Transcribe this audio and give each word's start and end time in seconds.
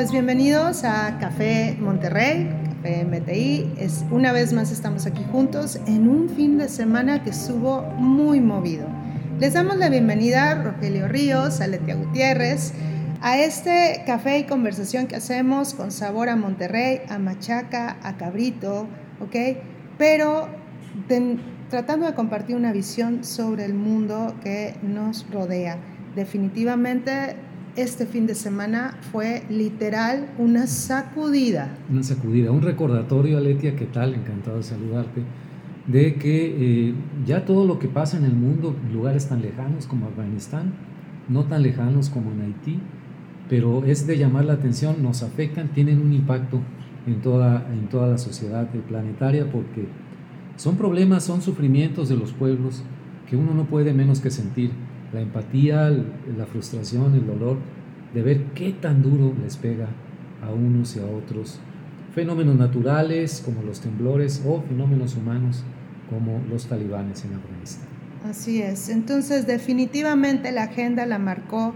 pues 0.00 0.12
bienvenidos 0.12 0.84
a 0.84 1.18
Café 1.18 1.76
Monterrey, 1.78 2.48
Café 2.64 3.04
MTI. 3.04 3.74
Es, 3.76 4.02
una 4.10 4.32
vez 4.32 4.54
más 4.54 4.72
estamos 4.72 5.04
aquí 5.04 5.22
juntos 5.30 5.78
en 5.86 6.08
un 6.08 6.30
fin 6.30 6.56
de 6.56 6.70
semana 6.70 7.22
que 7.22 7.28
estuvo 7.28 7.82
muy 7.98 8.40
movido. 8.40 8.86
Les 9.40 9.52
damos 9.52 9.76
la 9.76 9.90
bienvenida 9.90 10.52
a 10.52 10.54
Rogelio 10.54 11.06
Ríos, 11.06 11.60
a 11.60 11.66
Letia 11.66 11.96
Gutiérrez, 11.96 12.72
a 13.20 13.40
este 13.40 14.02
café 14.06 14.38
y 14.38 14.44
conversación 14.44 15.06
que 15.06 15.16
hacemos 15.16 15.74
con 15.74 15.90
sabor 15.90 16.30
a 16.30 16.36
Monterrey, 16.36 17.02
a 17.10 17.18
Machaca, 17.18 17.98
a 18.02 18.16
Cabrito, 18.16 18.88
¿ok? 19.20 19.58
Pero 19.98 20.48
tratando 21.68 22.06
de 22.06 22.14
compartir 22.14 22.56
una 22.56 22.72
visión 22.72 23.22
sobre 23.22 23.66
el 23.66 23.74
mundo 23.74 24.34
que 24.42 24.76
nos 24.82 25.30
rodea. 25.30 25.76
Definitivamente 26.16 27.36
este 27.76 28.06
fin 28.06 28.26
de 28.26 28.34
semana 28.34 28.96
fue 29.12 29.44
literal 29.48 30.28
una 30.38 30.66
sacudida. 30.66 31.76
Una 31.90 32.02
sacudida, 32.02 32.50
un 32.50 32.62
recordatorio, 32.62 33.38
Aletia, 33.38 33.76
¿qué 33.76 33.86
tal? 33.86 34.14
Encantado 34.14 34.56
de 34.56 34.62
saludarte, 34.62 35.22
de 35.86 36.14
que 36.16 36.88
eh, 36.88 36.94
ya 37.26 37.44
todo 37.44 37.66
lo 37.66 37.78
que 37.78 37.88
pasa 37.88 38.16
en 38.16 38.24
el 38.24 38.34
mundo, 38.34 38.76
lugares 38.92 39.28
tan 39.28 39.42
lejanos 39.42 39.86
como 39.86 40.06
Afganistán, 40.06 40.72
no 41.28 41.44
tan 41.44 41.62
lejanos 41.62 42.10
como 42.10 42.32
en 42.32 42.42
Haití, 42.42 42.80
pero 43.48 43.84
es 43.84 44.06
de 44.06 44.18
llamar 44.18 44.44
la 44.44 44.54
atención, 44.54 45.02
nos 45.02 45.22
afectan, 45.22 45.68
tienen 45.68 46.00
un 46.00 46.12
impacto 46.12 46.60
en 47.06 47.20
toda, 47.20 47.66
en 47.72 47.88
toda 47.88 48.08
la 48.08 48.18
sociedad 48.18 48.68
planetaria 48.88 49.50
porque 49.50 49.86
son 50.56 50.76
problemas, 50.76 51.24
son 51.24 51.40
sufrimientos 51.40 52.08
de 52.08 52.16
los 52.16 52.32
pueblos 52.32 52.84
que 53.28 53.36
uno 53.36 53.54
no 53.54 53.64
puede 53.64 53.92
menos 53.92 54.20
que 54.20 54.30
sentir 54.30 54.70
la 55.12 55.20
empatía, 55.20 55.90
la 55.90 56.46
frustración, 56.46 57.14
el 57.14 57.26
dolor 57.26 57.58
de 58.14 58.22
ver 58.22 58.44
qué 58.54 58.72
tan 58.72 59.02
duro 59.02 59.34
les 59.42 59.56
pega 59.56 59.88
a 60.42 60.50
unos 60.52 60.96
y 60.96 61.00
a 61.00 61.04
otros. 61.04 61.58
Fenómenos 62.14 62.56
naturales 62.56 63.42
como 63.44 63.62
los 63.62 63.80
temblores 63.80 64.42
o 64.46 64.62
fenómenos 64.62 65.16
humanos 65.16 65.62
como 66.08 66.40
los 66.50 66.66
talibanes 66.66 67.24
en 67.24 67.34
Afganistán. 67.34 67.86
Así 68.28 68.60
es. 68.60 68.88
Entonces 68.88 69.46
definitivamente 69.46 70.52
la 70.52 70.64
agenda 70.64 71.06
la 71.06 71.18
marcó 71.18 71.72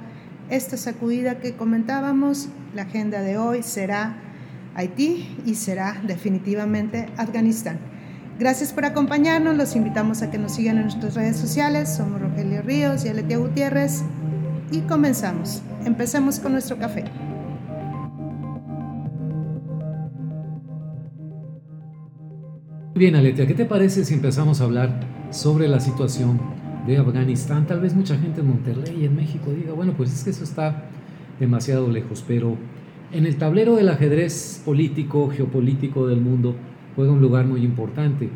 esta 0.50 0.77
sacudida 0.77 1.39
que 1.39 1.55
comentábamos. 1.55 2.48
La 2.75 2.83
agenda 2.83 3.22
de 3.22 3.39
hoy 3.39 3.62
será 3.62 4.16
Haití 4.75 5.28
y 5.47 5.55
será 5.55 6.03
definitivamente 6.06 7.09
Afganistán. 7.16 7.78
Gracias 8.37 8.73
por 8.73 8.85
acompañarnos, 8.85 9.57
los 9.57 9.77
invitamos 9.77 10.23
a 10.23 10.31
que 10.31 10.39
nos 10.39 10.55
sigan 10.57 10.77
en 10.79 10.83
nuestras 10.85 11.15
redes 11.15 11.37
sociales, 11.37 11.95
somos 11.95 12.21
Rogelio 12.21 12.63
Ríos 12.63 13.05
y 13.05 13.09
Aletia 13.09 13.39
Gutiérrez 13.39 14.03
y 14.73 14.81
comenzamos. 14.81 15.63
Empecemos 15.85 16.41
con 16.41 16.53
nuestro 16.53 16.77
café. 16.77 17.05
Bien, 22.97 23.15
Aletia, 23.15 23.47
¿qué 23.47 23.55
te 23.55 23.67
parece 23.67 24.05
si 24.05 24.15
empezamos 24.15 24.61
a 24.61 24.65
hablar 24.65 25.01
sobre 25.31 25.69
la 25.69 25.79
situación 25.79 26.41
de 26.89 26.99
Afganistán? 26.99 27.69
Tal 27.69 27.81
vez 27.81 27.95
mucha 27.95 28.17
gente 28.19 28.41
en 28.41 28.49
Monterrey, 28.49 29.05
en 29.05 29.15
México, 29.15 29.53
diga, 29.53 29.75
bueno, 29.75 29.95
pues 29.97 30.12
es 30.12 30.25
que 30.25 30.31
eso 30.31 30.43
está 30.43 30.87
demasiado 31.39 31.89
lejos, 31.89 32.25
pero 32.27 32.57
en 33.12 33.27
el 33.27 33.37
tablero 33.37 33.77
del 33.77 33.89
ajedrez 33.91 34.61
político, 34.65 35.29
geopolítico 35.29 36.09
del 36.09 36.21
mundo, 36.21 36.57
juega 36.97 37.12
un 37.12 37.20
lugar 37.20 37.47
muy 37.47 37.62
importante. 37.64 38.28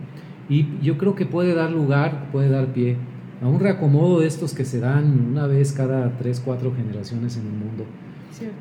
Y 0.48 0.66
yo 0.82 0.96
creo 0.96 1.14
que 1.14 1.26
puede 1.26 1.54
dar 1.54 1.70
lugar, 1.70 2.30
puede 2.32 2.48
dar 2.48 2.72
pie 2.72 2.96
a 3.42 3.46
un 3.46 3.60
reacomodo 3.60 4.20
de 4.20 4.26
estos 4.26 4.54
que 4.54 4.64
se 4.64 4.80
dan 4.80 5.28
una 5.30 5.46
vez 5.46 5.72
cada 5.72 6.16
tres, 6.18 6.42
cuatro 6.44 6.72
generaciones 6.74 7.36
en 7.36 7.46
el 7.46 7.52
mundo. 7.52 7.84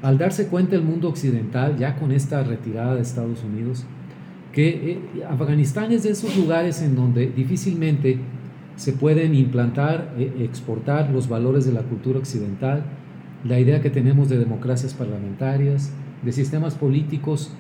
Al 0.02 0.18
darse 0.18 0.48
cuenta 0.48 0.76
el 0.76 0.82
mundo 0.82 1.08
occidental, 1.08 1.78
ya 1.78 1.96
con 1.98 2.12
esta 2.12 2.44
retirada 2.44 2.96
de 2.96 3.02
Estados 3.02 3.44
Unidos, 3.44 3.86
que 4.52 4.70
eh, 4.70 5.24
Afganistán 5.30 5.92
es 5.92 6.04
de 6.04 6.10
esos 6.10 6.36
lugares 6.36 6.82
en 6.82 6.96
donde 6.96 7.28
difícilmente 7.28 8.18
se 8.76 8.94
pueden 8.94 9.36
implantar, 9.36 10.16
eh, 10.18 10.34
exportar 10.40 11.12
los 11.12 11.30
valores 11.30 11.66
de 11.66 11.74
la 11.74 11.82
cultura 11.82 12.20
occidental, 12.20 12.84
la 13.44 13.60
idea 13.60 13.82
que 13.82 13.92
tenemos 13.92 14.30
de 14.30 14.40
democracias 14.40 14.94
parlamentarias, 14.94 15.92
de 16.24 16.32
sistemas 16.32 16.74
políticos 16.74 17.52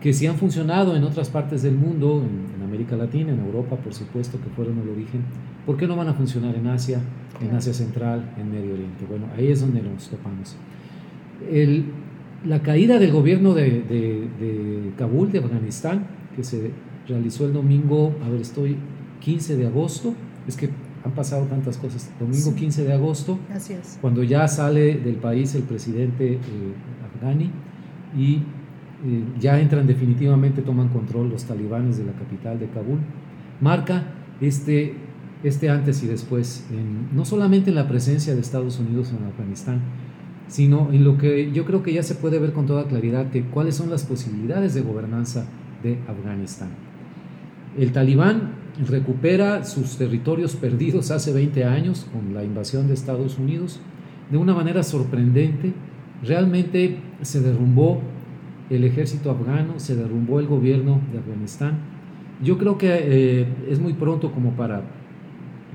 que 0.00 0.12
sí 0.12 0.26
han 0.26 0.36
funcionado 0.36 0.96
en 0.96 1.04
otras 1.04 1.28
partes 1.28 1.62
del 1.62 1.74
mundo, 1.74 2.22
en, 2.22 2.58
América 2.68 2.96
Latina, 2.96 3.32
en 3.32 3.40
Europa, 3.40 3.76
por 3.76 3.94
supuesto, 3.94 4.38
que 4.38 4.50
fueron 4.50 4.78
el 4.78 4.90
origen, 4.90 5.22
¿por 5.64 5.78
qué 5.78 5.86
no 5.86 5.96
van 5.96 6.08
a 6.08 6.12
funcionar 6.12 6.54
en 6.54 6.66
Asia, 6.66 7.00
en 7.40 7.56
Asia 7.56 7.72
Central, 7.72 8.34
en 8.38 8.52
Medio 8.52 8.74
Oriente? 8.74 9.06
Bueno, 9.08 9.24
ahí 9.34 9.50
es 9.50 9.62
donde 9.62 9.80
nos 9.80 10.08
topamos. 10.08 10.54
El, 11.50 11.86
la 12.44 12.60
caída 12.60 12.98
del 12.98 13.10
gobierno 13.10 13.54
de, 13.54 13.70
de, 13.70 14.92
Kabul, 14.98 15.32
de 15.32 15.38
Afganistán, 15.38 16.06
que 16.36 16.44
se 16.44 16.72
realizó 17.08 17.46
el 17.46 17.54
domingo, 17.54 18.14
a 18.22 18.28
ver, 18.28 18.42
estoy 18.42 18.76
15 19.20 19.56
de 19.56 19.66
agosto, 19.66 20.12
es 20.46 20.54
que 20.54 20.68
han 21.04 21.12
pasado 21.12 21.46
tantas 21.46 21.78
cosas, 21.78 22.10
domingo 22.20 22.54
15 22.54 22.84
de 22.84 22.92
agosto, 22.92 23.38
Así 23.50 23.72
es. 23.72 23.98
cuando 24.02 24.22
ya 24.22 24.46
sale 24.46 24.98
del 24.98 25.16
país 25.16 25.54
el 25.54 25.62
presidente 25.62 26.34
eh, 26.34 26.38
afgani 27.14 27.50
y 28.14 28.42
eh, 29.04 29.24
ya 29.38 29.60
entran 29.60 29.86
definitivamente, 29.86 30.62
toman 30.62 30.88
control 30.88 31.30
los 31.30 31.44
talibanes 31.44 31.98
de 31.98 32.04
la 32.04 32.12
capital 32.12 32.58
de 32.58 32.68
Kabul, 32.68 32.98
marca 33.60 34.04
este, 34.40 34.94
este 35.42 35.70
antes 35.70 36.02
y 36.02 36.06
después, 36.06 36.66
no 37.12 37.24
solamente 37.24 37.70
en 37.70 37.76
la 37.76 37.88
presencia 37.88 38.34
de 38.34 38.40
Estados 38.40 38.78
Unidos 38.78 39.12
en 39.16 39.26
Afganistán, 39.26 39.80
sino 40.48 40.90
en 40.92 41.04
lo 41.04 41.18
que 41.18 41.52
yo 41.52 41.64
creo 41.64 41.82
que 41.82 41.92
ya 41.92 42.02
se 42.02 42.14
puede 42.14 42.38
ver 42.38 42.52
con 42.52 42.66
toda 42.66 42.84
claridad 42.84 43.30
que 43.30 43.44
cuáles 43.44 43.76
son 43.76 43.90
las 43.90 44.04
posibilidades 44.04 44.74
de 44.74 44.80
gobernanza 44.80 45.46
de 45.82 45.98
Afganistán. 46.08 46.70
El 47.78 47.92
talibán 47.92 48.54
recupera 48.88 49.64
sus 49.64 49.96
territorios 49.96 50.56
perdidos 50.56 51.10
hace 51.10 51.32
20 51.32 51.64
años 51.64 52.06
con 52.12 52.34
la 52.34 52.44
invasión 52.44 52.88
de 52.88 52.94
Estados 52.94 53.38
Unidos 53.38 53.80
de 54.30 54.38
una 54.38 54.54
manera 54.54 54.82
sorprendente. 54.82 55.72
Realmente 56.22 56.98
se 57.22 57.40
derrumbó 57.40 58.00
el 58.70 58.84
ejército 58.84 59.30
afgano, 59.30 59.78
se 59.78 59.96
derrumbó 59.96 60.40
el 60.40 60.46
gobierno 60.46 61.00
de 61.12 61.18
Afganistán. 61.18 61.78
Yo 62.42 62.58
creo 62.58 62.78
que 62.78 62.88
eh, 62.90 63.46
es 63.68 63.80
muy 63.80 63.94
pronto 63.94 64.32
como 64.32 64.52
para 64.52 64.82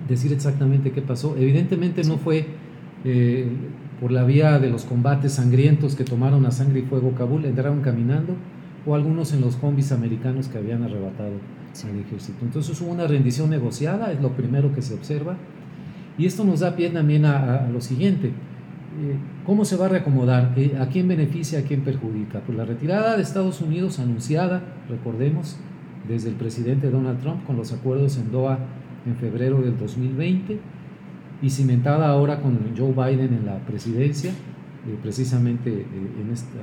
decir 0.08 0.32
exactamente 0.32 0.92
qué 0.92 1.02
pasó. 1.02 1.36
Evidentemente 1.38 2.04
no 2.04 2.18
fue 2.18 2.46
eh, 3.04 3.48
por 4.00 4.12
la 4.12 4.24
vía 4.24 4.60
de 4.60 4.70
los 4.70 4.86
combates 4.86 5.34
sangrientos 5.34 5.96
que 5.96 6.04
tomaron 6.04 6.46
a 6.46 6.52
sangre 6.52 6.80
y 6.80 6.84
fuego 6.84 7.14
Kabul, 7.14 7.46
entraron 7.46 7.82
caminando, 7.82 8.36
o 8.86 8.96
algunos 8.96 9.34
en 9.34 9.42
los 9.42 9.56
combis 9.56 9.92
americanos 9.92 10.48
que 10.48 10.58
habían 10.58 10.84
arrebatado 10.84 11.34
al 11.90 12.00
ejército. 12.00 12.40
Entonces 12.44 12.80
hubo 12.82 12.92
una 12.92 13.08
rendición 13.08 13.50
negociada, 13.50 14.12
es 14.12 14.22
lo 14.22 14.30
primero 14.32 14.74
que 14.74 14.82
se 14.82 14.94
observa, 14.94 15.38
y 16.18 16.26
esto 16.26 16.44
nos 16.44 16.60
da 16.60 16.76
pie 16.76 16.90
también 16.92 17.26
a 17.26 17.68
lo 17.72 17.82
siguiente. 17.82 18.34
Eh, 19.02 19.16
¿Cómo 19.46 19.66
se 19.66 19.76
va 19.76 19.88
a 19.88 19.90
reacomodar? 19.90 20.54
Eh, 20.56 20.78
¿A 20.80 20.88
quién 20.88 21.08
beneficia, 21.08 21.60
a 21.60 21.62
quién 21.64 21.82
perjudica? 21.82 22.42
Pues 22.42 22.56
la 22.56 22.66
retirada 22.66 23.16
de 23.16 23.24
Estados 23.24 23.60
Unidos 23.62 24.00
anunciada, 24.00 24.62
recordemos, 24.88 25.58
desde 26.08 26.30
el 26.30 26.36
presidente 26.36 26.92
Donald 26.92 27.20
Trump 27.20 27.44
con 27.46 27.58
los 27.58 27.74
acuerdos 27.74 28.18
en 28.18 28.32
Doha 28.32 28.60
en 29.06 29.16
febrero 29.16 29.62
del 29.62 29.78
2020 29.80 30.60
y 31.42 31.50
cimentada 31.50 32.08
ahora 32.08 32.40
con 32.40 32.60
Joe 32.78 32.92
Biden 32.92 33.34
en 33.34 33.46
la 33.48 33.58
presidencia, 33.66 34.32
eh, 34.32 34.98
precisamente 35.02 35.86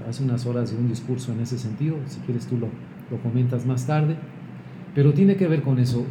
hace 0.08 0.22
unas 0.22 0.46
horas 0.46 0.70
de 0.70 0.78
un 0.78 0.88
discurso 0.88 1.32
en 1.32 1.40
ese 1.40 1.58
sentido, 1.58 1.96
si 2.06 2.20
quieres 2.20 2.46
tú 2.46 2.58
lo, 2.58 2.68
lo 3.10 3.20
comentas 3.22 3.66
más 3.66 3.86
tarde, 3.86 4.16
pero 4.94 5.12
tiene 5.12 5.36
que 5.36 5.48
ver 5.48 5.62
con 5.62 5.78
eso. 5.78 6.06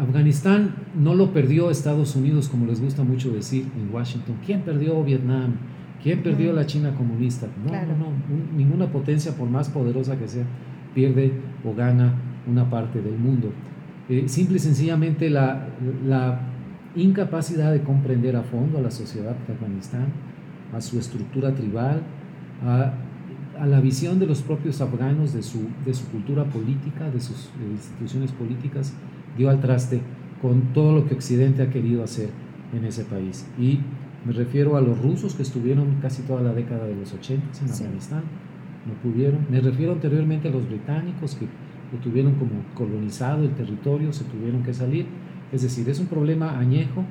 Afganistán 0.00 0.74
no 0.94 1.14
lo 1.14 1.32
perdió 1.32 1.70
Estados 1.70 2.16
Unidos, 2.16 2.48
como 2.48 2.66
les 2.66 2.80
gusta 2.80 3.02
mucho 3.02 3.30
decir 3.30 3.66
en 3.76 3.94
Washington. 3.94 4.36
¿Quién 4.44 4.62
perdió 4.62 5.02
Vietnam? 5.04 5.54
¿Quién 6.02 6.22
perdió 6.22 6.52
la 6.52 6.66
China 6.66 6.94
comunista? 6.94 7.46
No, 7.64 7.72
no, 7.72 7.96
no. 7.96 8.56
ninguna 8.56 8.86
potencia, 8.86 9.36
por 9.36 9.48
más 9.48 9.68
poderosa 9.68 10.18
que 10.18 10.26
sea, 10.26 10.44
pierde 10.94 11.32
o 11.64 11.74
gana 11.74 12.14
una 12.46 12.68
parte 12.68 13.00
del 13.00 13.16
mundo. 13.16 13.52
Eh, 14.08 14.24
simple 14.26 14.56
y 14.56 14.60
sencillamente 14.60 15.30
la, 15.30 15.68
la, 16.06 16.48
incapacidad 16.94 17.72
de 17.72 17.80
comprender 17.80 18.36
a 18.36 18.42
fondo 18.42 18.76
a 18.76 18.82
la 18.82 18.90
sociedad 18.90 19.34
de 19.46 19.54
Afganistán, 19.54 20.08
a 20.74 20.80
su 20.82 20.98
estructura 20.98 21.54
tribal, 21.54 22.02
a, 22.66 22.92
a 23.58 23.66
la 23.66 23.80
visión 23.80 24.18
de 24.18 24.26
los 24.26 24.42
propios 24.42 24.80
afganos, 24.82 25.32
de 25.32 25.42
su, 25.42 25.68
de 25.86 25.94
su 25.94 26.06
cultura 26.08 26.44
política, 26.44 27.10
de 27.10 27.20
sus 27.20 27.48
instituciones 27.70 28.32
políticas, 28.32 28.92
dio 29.36 29.50
al 29.50 29.60
traste 29.60 30.00
con 30.40 30.72
todo 30.72 30.94
lo 30.94 31.06
que 31.06 31.14
Occidente 31.14 31.62
ha 31.62 31.70
querido 31.70 32.02
hacer 32.02 32.30
en 32.72 32.84
ese 32.84 33.04
país. 33.04 33.46
Y 33.58 33.80
me 34.24 34.32
refiero 34.32 34.76
a 34.76 34.80
los 34.80 35.00
rusos 35.00 35.34
que 35.34 35.42
estuvieron 35.42 35.96
casi 36.00 36.22
toda 36.22 36.42
la 36.42 36.52
década 36.52 36.86
de 36.86 36.94
los 36.94 37.12
80 37.12 37.44
en 37.64 37.70
Afganistán, 37.70 38.22
no 38.86 38.94
pudieron. 39.02 39.46
Me 39.50 39.60
refiero 39.60 39.92
anteriormente 39.92 40.48
a 40.48 40.50
los 40.50 40.68
británicos 40.68 41.34
que 41.34 41.46
lo 41.92 41.98
tuvieron 41.98 42.34
como 42.34 42.62
colonizado 42.74 43.44
el 43.44 43.50
territorio, 43.50 44.12
se 44.12 44.24
tuvieron 44.24 44.62
que 44.62 44.74
salir. 44.74 45.06
Es 45.52 45.62
decir, 45.62 45.88
es 45.88 46.00
un 46.00 46.06
problema 46.06 46.58
añejo 46.58 47.04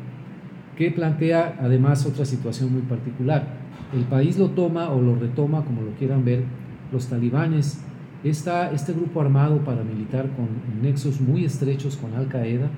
que 0.75 0.89
plantea 0.89 1.57
además 1.62 2.06
otra 2.06 2.25
situación 2.25 2.74
muy 2.74 2.81
particular. 2.81 3.59
el 3.94 4.03
país 4.06 4.39
lo 4.39 4.51
toma 4.51 4.89
o 4.89 5.01
lo 5.01 5.15
retoma, 5.15 5.65
como 5.65 5.81
lo 5.81 5.91
quieran 5.91 6.24
ver, 6.24 6.44
los 6.91 7.07
talibanes. 7.07 7.83
Está 8.23 8.71
este 8.71 8.94
grupo 8.94 9.19
armado 9.19 9.63
paramilitar 9.63 10.29
con 10.35 10.47
nexos 10.83 11.19
muy 11.19 11.44
estrechos 11.44 11.97
con 11.97 12.13
Al 12.13 12.27
Qaeda, 12.27 12.69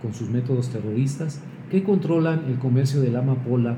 con 0.00 0.14
sus 0.14 0.30
métodos 0.30 0.70
terroristas, 0.70 1.42
que 1.70 1.82
controlan 1.82 2.46
el 2.48 2.58
comercio 2.58 3.02
del 3.02 3.16
amapola 3.16 3.72
eh, 3.72 3.76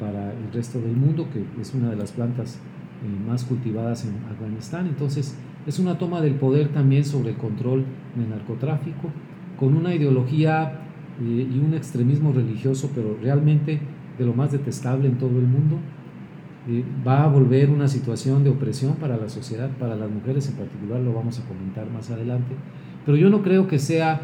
para 0.00 0.32
el 0.32 0.50
resto 0.50 0.80
del 0.80 0.96
mundo, 0.96 1.28
que 1.30 1.44
es 1.60 1.74
una 1.74 1.90
de 1.90 1.96
las 1.96 2.12
plantas 2.12 2.54
eh, 2.54 3.28
más 3.28 3.44
cultivadas 3.44 4.06
en 4.06 4.14
Afganistán. 4.32 4.86
Entonces, 4.86 5.36
es 5.66 5.78
una 5.78 5.98
toma 5.98 6.22
del 6.22 6.36
poder 6.36 6.68
también 6.68 7.04
sobre 7.04 7.30
el 7.30 7.36
control 7.36 7.84
del 8.16 8.30
narcotráfico, 8.30 9.10
con 9.58 9.76
una 9.76 9.94
ideología 9.94 10.80
eh, 11.20 11.48
y 11.52 11.58
un 11.58 11.74
extremismo 11.74 12.32
religioso, 12.32 12.90
pero 12.94 13.18
realmente 13.22 13.78
de 14.18 14.24
lo 14.24 14.32
más 14.32 14.52
detestable 14.52 15.06
en 15.06 15.18
todo 15.18 15.38
el 15.38 15.46
mundo. 15.46 15.76
Va 17.06 17.24
a 17.24 17.26
volver 17.26 17.70
una 17.70 17.88
situación 17.88 18.42
de 18.42 18.50
opresión 18.50 18.94
para 18.94 19.16
la 19.16 19.28
sociedad, 19.28 19.70
para 19.78 19.96
las 19.96 20.10
mujeres 20.10 20.48
en 20.48 20.54
particular, 20.54 21.00
lo 21.00 21.12
vamos 21.12 21.38
a 21.38 21.44
comentar 21.46 21.90
más 21.90 22.10
adelante. 22.10 22.54
Pero 23.04 23.18
yo 23.18 23.28
no 23.28 23.42
creo 23.42 23.68
que 23.68 23.78
sea 23.78 24.20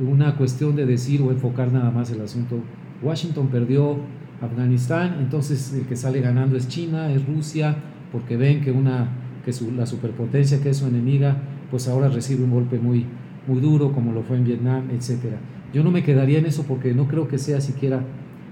una 0.00 0.36
cuestión 0.36 0.76
de 0.76 0.86
decir 0.86 1.20
o 1.22 1.30
enfocar 1.30 1.72
nada 1.72 1.90
más 1.90 2.10
el 2.10 2.22
asunto. 2.22 2.56
Washington 3.02 3.48
perdió 3.48 3.98
Afganistán, 4.40 5.16
entonces 5.20 5.74
el 5.74 5.86
que 5.86 5.96
sale 5.96 6.20
ganando 6.20 6.56
es 6.56 6.68
China, 6.68 7.12
es 7.12 7.26
Rusia, 7.26 7.76
porque 8.10 8.36
ven 8.36 8.62
que, 8.62 8.72
una, 8.72 9.08
que 9.44 9.52
la 9.76 9.86
superpotencia 9.86 10.60
que 10.62 10.70
es 10.70 10.78
su 10.78 10.86
enemiga, 10.86 11.36
pues 11.70 11.86
ahora 11.88 12.08
recibe 12.08 12.44
un 12.44 12.50
golpe 12.50 12.78
muy, 12.78 13.06
muy 13.46 13.60
duro, 13.60 13.92
como 13.92 14.12
lo 14.12 14.22
fue 14.22 14.38
en 14.38 14.44
Vietnam, 14.44 14.88
etc. 14.90 15.36
Yo 15.72 15.84
no 15.84 15.90
me 15.90 16.02
quedaría 16.02 16.38
en 16.38 16.46
eso 16.46 16.64
porque 16.64 16.94
no 16.94 17.08
creo 17.08 17.28
que 17.28 17.36
sea 17.36 17.60
siquiera 17.60 18.00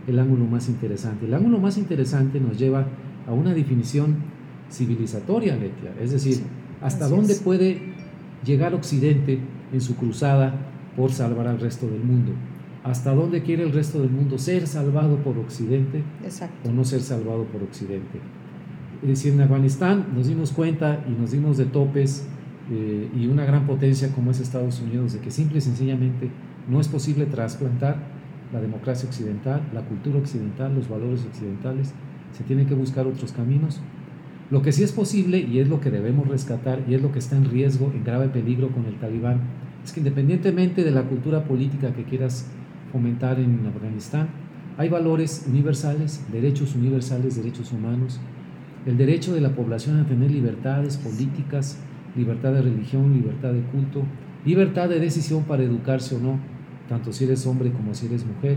el 0.07 0.19
ángulo 0.19 0.45
más 0.45 0.69
interesante. 0.69 1.27
El 1.27 1.35
ángulo 1.35 1.59
más 1.59 1.79
interesante 1.79 2.41
nos 2.41 2.59
lleva 2.59 2.87
a 3.27 3.33
una 3.33 3.55
definición 3.55 4.17
civilizatoria, 4.71 5.55
Letia, 5.57 5.95
es 6.01 6.13
decir, 6.13 6.41
hasta 6.81 7.09
dónde 7.09 7.35
puede 7.37 7.81
llegar 8.45 8.75
Occidente 8.75 9.39
en 9.73 9.81
su 9.81 9.97
cruzada 9.97 10.55
por 10.97 11.13
salvar 11.13 11.47
al 11.47 11.61
resto 11.61 11.87
del 11.87 12.03
mundo. 12.03 12.33
¿Hasta 12.85 13.15
dónde 13.15 13.43
quiere 13.43 13.63
el 13.63 13.73
resto 13.73 14.01
del 14.01 14.11
mundo 14.11 14.39
ser 14.39 14.67
salvado 14.67 15.17
por 15.19 15.39
Occidente 15.39 16.03
o 16.69 16.73
no 16.73 16.85
ser 16.85 17.01
salvado 17.01 17.45
por 17.45 17.63
Occidente? 17.63 18.19
Es 19.03 19.09
decir, 19.09 19.33
en 19.35 19.41
Afganistán 19.41 20.07
nos 20.15 20.27
dimos 20.27 20.53
cuenta 20.53 21.05
y 21.09 21.13
nos 21.13 21.31
dimos 21.31 21.57
de 21.57 21.67
topes 21.67 22.27
eh, 22.71 23.09
y 23.17 23.27
una 23.27 23.45
gran 23.45 23.67
potencia 23.67 24.13
como 24.13 24.31
es 24.31 24.41
Estados 24.41 24.81
Unidos 24.81 25.13
de 25.13 25.21
que 25.21 25.31
simple 25.31 25.59
y 25.59 25.61
sencillamente 25.61 26.31
no 26.69 26.81
es 26.81 26.89
posible 26.89 27.27
trasplantar 27.27 27.97
la 28.53 28.61
democracia 28.61 29.09
occidental, 29.09 29.63
la 29.73 29.83
cultura 29.83 30.19
occidental, 30.19 30.75
los 30.75 30.89
valores 30.89 31.25
occidentales, 31.25 31.95
se 32.33 32.45
tienen 32.45 32.67
que 32.67 32.75
buscar 32.75 33.07
otros 33.07 33.33
caminos. 33.33 33.81
Lo 34.51 34.63
que 34.63 34.73
sí 34.73 34.83
es 34.83 34.93
posible 34.93 35.39
y 35.39 35.61
es 35.61 35.69
lo 35.69 35.81
que 35.81 35.91
debemos 35.91 36.29
rescatar 36.29 36.83
y 36.89 36.95
es 36.95 37.03
lo 37.03 37.13
que 37.13 37.19
está 37.19 37.37
en 37.37 37.47
riesgo, 37.47 37.91
en 37.95 38.05
grave 38.05 38.29
peligro 38.29 38.69
con 38.69 38.85
el 38.87 38.99
talibán, 38.99 39.41
es 39.85 39.93
que 39.93 40.01
independientemente 40.01 40.85
de 40.85 40.91
la 40.91 41.05
cultura 41.05 41.45
política 41.45 41.95
que 41.95 42.05
quieras 42.05 42.47
fomentar 42.93 43.41
en 43.41 43.67
Afganistán, 43.67 44.29
hay 44.77 44.89
valores 44.89 45.47
universales, 45.49 46.25
derechos 46.31 46.75
universales, 46.75 47.37
derechos 47.37 47.73
humanos, 47.73 48.21
el 48.87 48.97
derecho 48.97 49.35
de 49.35 49.41
la 49.41 49.55
población 49.55 50.01
a 50.01 50.07
tener 50.07 50.31
libertades 50.31 50.97
políticas, 50.97 51.79
libertad 52.17 52.53
de 52.53 52.63
religión, 52.63 53.13
libertad 53.13 53.53
de 53.53 53.63
culto, 53.63 54.03
libertad 54.45 54.89
de 54.89 54.99
decisión 54.99 55.45
para 55.45 55.63
educarse 55.63 56.17
o 56.17 56.19
no, 56.19 56.39
tanto 56.89 57.13
si 57.13 57.25
eres 57.25 57.47
hombre 57.47 57.71
como 57.71 57.95
si 57.95 58.07
eres 58.07 58.27
mujer, 58.27 58.57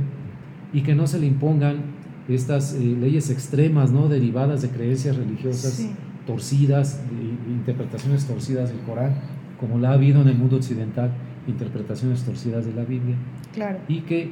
y 0.73 0.81
que 0.81 0.95
no 0.95 1.07
se 1.07 1.19
le 1.19 1.27
impongan 1.27 1.94
estas 2.27 2.73
eh, 2.73 2.79
leyes 2.79 3.29
extremas, 3.29 3.91
¿no? 3.91 4.07
derivadas 4.07 4.61
de 4.61 4.69
creencias 4.69 5.15
religiosas 5.15 5.87
torcidas, 6.25 7.01
de 7.09 7.51
interpretaciones 7.51 8.25
torcidas 8.25 8.69
del 8.69 8.79
Corán, 8.79 9.13
como 9.59 9.77
la 9.77 9.91
ha 9.91 9.93
habido 9.93 10.21
en 10.21 10.29
el 10.29 10.37
mundo 10.37 10.57
occidental, 10.57 11.11
interpretaciones 11.47 12.23
torcidas 12.23 12.65
de 12.65 12.73
la 12.73 12.83
Biblia, 12.83 13.15
claro. 13.53 13.79
y 13.87 14.01
que 14.01 14.23
eh, 14.23 14.29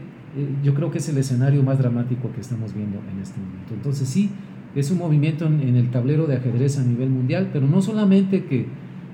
yo 0.63 0.73
creo 0.73 0.89
que 0.89 0.97
es 0.97 1.09
el 1.09 1.17
escenario 1.17 1.61
más 1.61 1.77
dramático 1.77 2.31
que 2.33 2.41
estamos 2.41 2.73
viendo 2.73 2.99
en 3.11 3.21
este 3.21 3.39
momento. 3.39 3.73
Entonces 3.75 4.09
sí, 4.09 4.31
es 4.75 4.89
un 4.89 4.97
movimiento 4.97 5.45
en, 5.45 5.61
en 5.61 5.75
el 5.75 5.91
tablero 5.91 6.25
de 6.25 6.37
ajedrez 6.37 6.79
a 6.79 6.83
nivel 6.83 7.09
mundial, 7.09 7.49
pero 7.53 7.67
no 7.67 7.81
solamente 7.81 8.45
que, 8.45 8.65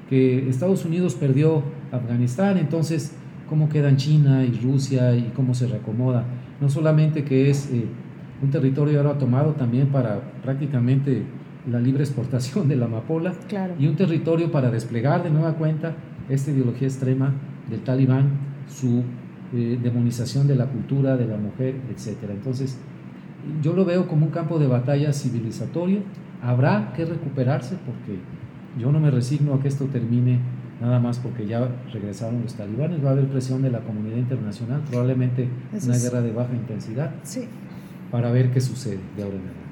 que 0.09 0.47
Estados 0.47 0.85
Unidos 0.85 1.15
perdió 1.15 1.63
Afganistán, 1.91 2.57
entonces 2.57 3.13
cómo 3.49 3.67
quedan 3.67 3.97
China 3.97 4.45
y 4.45 4.57
Rusia 4.63 5.15
y 5.15 5.31
cómo 5.35 5.53
se 5.53 5.67
reacomoda. 5.67 6.25
No 6.61 6.69
solamente 6.69 7.23
que 7.23 7.49
es 7.49 7.69
eh, 7.71 7.85
un 8.41 8.50
territorio 8.50 9.00
ahora 9.00 9.18
tomado 9.18 9.53
también 9.53 9.88
para 9.88 10.21
prácticamente 10.44 11.24
la 11.69 11.80
libre 11.80 12.03
exportación 12.03 12.68
de 12.68 12.75
la 12.75 12.86
amapola 12.86 13.33
y 13.77 13.88
un 13.88 13.95
territorio 13.95 14.51
para 14.51 14.71
desplegar 14.71 15.24
de 15.24 15.30
nueva 15.30 15.53
cuenta 15.53 15.95
esta 16.30 16.51
ideología 16.51 16.88
extrema 16.88 17.33
del 17.69 17.81
talibán, 17.81 18.30
su 18.68 19.03
eh, 19.53 19.80
demonización 19.81 20.47
de 20.47 20.56
la 20.56 20.68
cultura, 20.68 21.18
de 21.18 21.25
la 21.25 21.38
mujer, 21.38 21.75
etc. 21.89 22.18
Entonces, 22.30 22.77
yo 23.62 23.74
lo 23.74 23.86
veo 23.86 24.07
como 24.07 24.27
un 24.27 24.31
campo 24.31 24.59
de 24.59 24.68
batalla 24.68 25.12
civilizatorio. 25.12 26.00
Habrá 26.42 26.94
que 26.94 27.06
recuperarse 27.06 27.75
porque 27.85 28.19
yo 28.80 28.92
no 28.92 29.00
me 29.00 29.12
resigno 29.12 29.56
a 29.56 29.59
que 29.62 29.68
esto 29.68 29.85
termine 29.85 30.39
nada 30.80 31.00
más 31.00 31.19
porque 31.19 31.45
ya 31.45 31.68
regresaron 31.92 32.42
los 32.42 32.53
talibanes. 32.53 33.03
Va 33.03 33.09
a 33.09 33.12
haber 33.13 33.27
presión 33.27 33.62
de 33.62 33.71
la 33.71 33.80
comunidad 33.80 34.18
internacional, 34.18 34.81
probablemente 34.89 35.50
una 35.83 35.97
guerra 35.97 36.21
de 36.21 36.31
baja 36.31 36.53
intensidad, 36.53 37.12
para 38.11 38.31
ver 38.31 38.51
qué 38.51 38.61
sucede 38.61 39.00
de 39.15 39.23
ahora 39.23 39.35
en 39.35 39.41
adelante. 39.41 39.69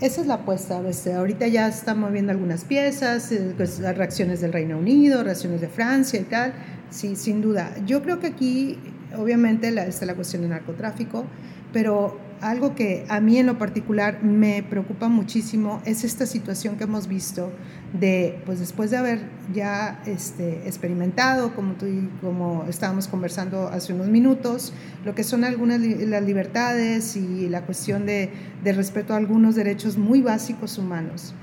Esa 0.00 0.20
es 0.20 0.26
la 0.28 0.34
apuesta. 0.34 0.80
Este, 0.88 1.14
ahorita 1.14 1.48
ya 1.48 1.66
están 1.68 1.98
moviendo 1.98 2.30
algunas 2.30 2.64
piezas, 2.64 3.32
eh, 3.32 3.52
pues, 3.56 3.80
las 3.80 3.96
reacciones 3.96 4.40
del 4.40 4.52
Reino 4.52 4.78
Unido, 4.78 5.24
reacciones 5.24 5.60
de 5.60 5.68
Francia 5.68 6.20
y 6.20 6.24
tal. 6.24 6.52
Sí, 6.90 7.16
sin 7.16 7.42
duda. 7.42 7.74
Yo 7.84 8.02
creo 8.02 8.20
que 8.20 8.28
aquí, 8.28 8.78
obviamente, 9.16 9.70
la, 9.72 9.86
está 9.86 10.06
la 10.06 10.14
cuestión 10.14 10.42
del 10.42 10.52
narcotráfico, 10.52 11.24
pero 11.72 12.27
algo 12.40 12.74
que 12.74 13.04
a 13.08 13.20
mí 13.20 13.38
en 13.38 13.46
lo 13.46 13.58
particular 13.58 14.22
me 14.22 14.62
preocupa 14.62 15.08
muchísimo 15.08 15.80
es 15.84 16.04
esta 16.04 16.26
situación 16.26 16.76
que 16.76 16.84
hemos 16.84 17.08
visto 17.08 17.50
de, 17.92 18.40
pues 18.46 18.58
después 18.58 18.90
de 18.90 18.96
haber 18.96 19.20
ya 19.54 20.02
este, 20.06 20.66
experimentado, 20.66 21.54
como, 21.54 21.74
tú, 21.74 21.86
como 22.20 22.64
estábamos 22.68 23.08
conversando 23.08 23.68
hace 23.68 23.92
unos 23.92 24.08
minutos, 24.08 24.72
lo 25.04 25.14
que 25.14 25.24
son 25.24 25.44
algunas 25.44 25.80
las 25.80 26.22
libertades 26.22 27.16
y 27.16 27.48
la 27.48 27.62
cuestión 27.62 28.06
de, 28.06 28.30
de 28.62 28.72
respeto 28.72 29.14
a 29.14 29.16
algunos 29.16 29.54
derechos 29.54 29.96
muy 29.96 30.20
básicos 30.20 30.78
humanos 30.78 31.34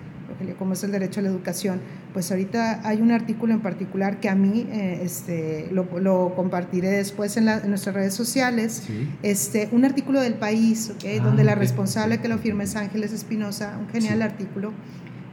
como 0.58 0.74
es 0.74 0.84
el 0.84 0.91
derecho 0.91 1.20
a 1.20 1.24
la 1.24 1.29
educación, 1.29 1.79
pues 2.13 2.32
ahorita 2.32 2.82
hay 2.88 3.01
un 3.01 3.12
artículo 3.12 3.53
en 3.53 3.62
particular 3.62 4.20
que 4.20 4.29
a 4.29 4.36
mí 4.36 4.67
eh, 4.72 5.01
este, 5.03 5.70
lo, 5.72 5.88
lo, 6.00 6.34
compartiré 6.36 6.89
después 6.89 7.38
en, 7.38 7.46
nuestras 7.46 7.96
redes 7.96 8.13
sociales, 8.13 8.84
este, 9.24 9.70
un 9.72 9.86
artículo 9.86 10.22
del 10.22 10.36
país, 10.36 10.91
¿okay? 10.96 11.20
Ah, 11.20 11.24
donde 11.24 11.44
la 11.44 11.55
responsable 11.55 12.20
que 12.20 12.27
lo 12.27 12.38
firma 12.38 12.63
es 12.63 12.75
Ángeles 12.75 13.13
Espinosa, 13.13 13.77
un 13.79 13.89
genial 13.89 14.22
artículo, 14.22 14.74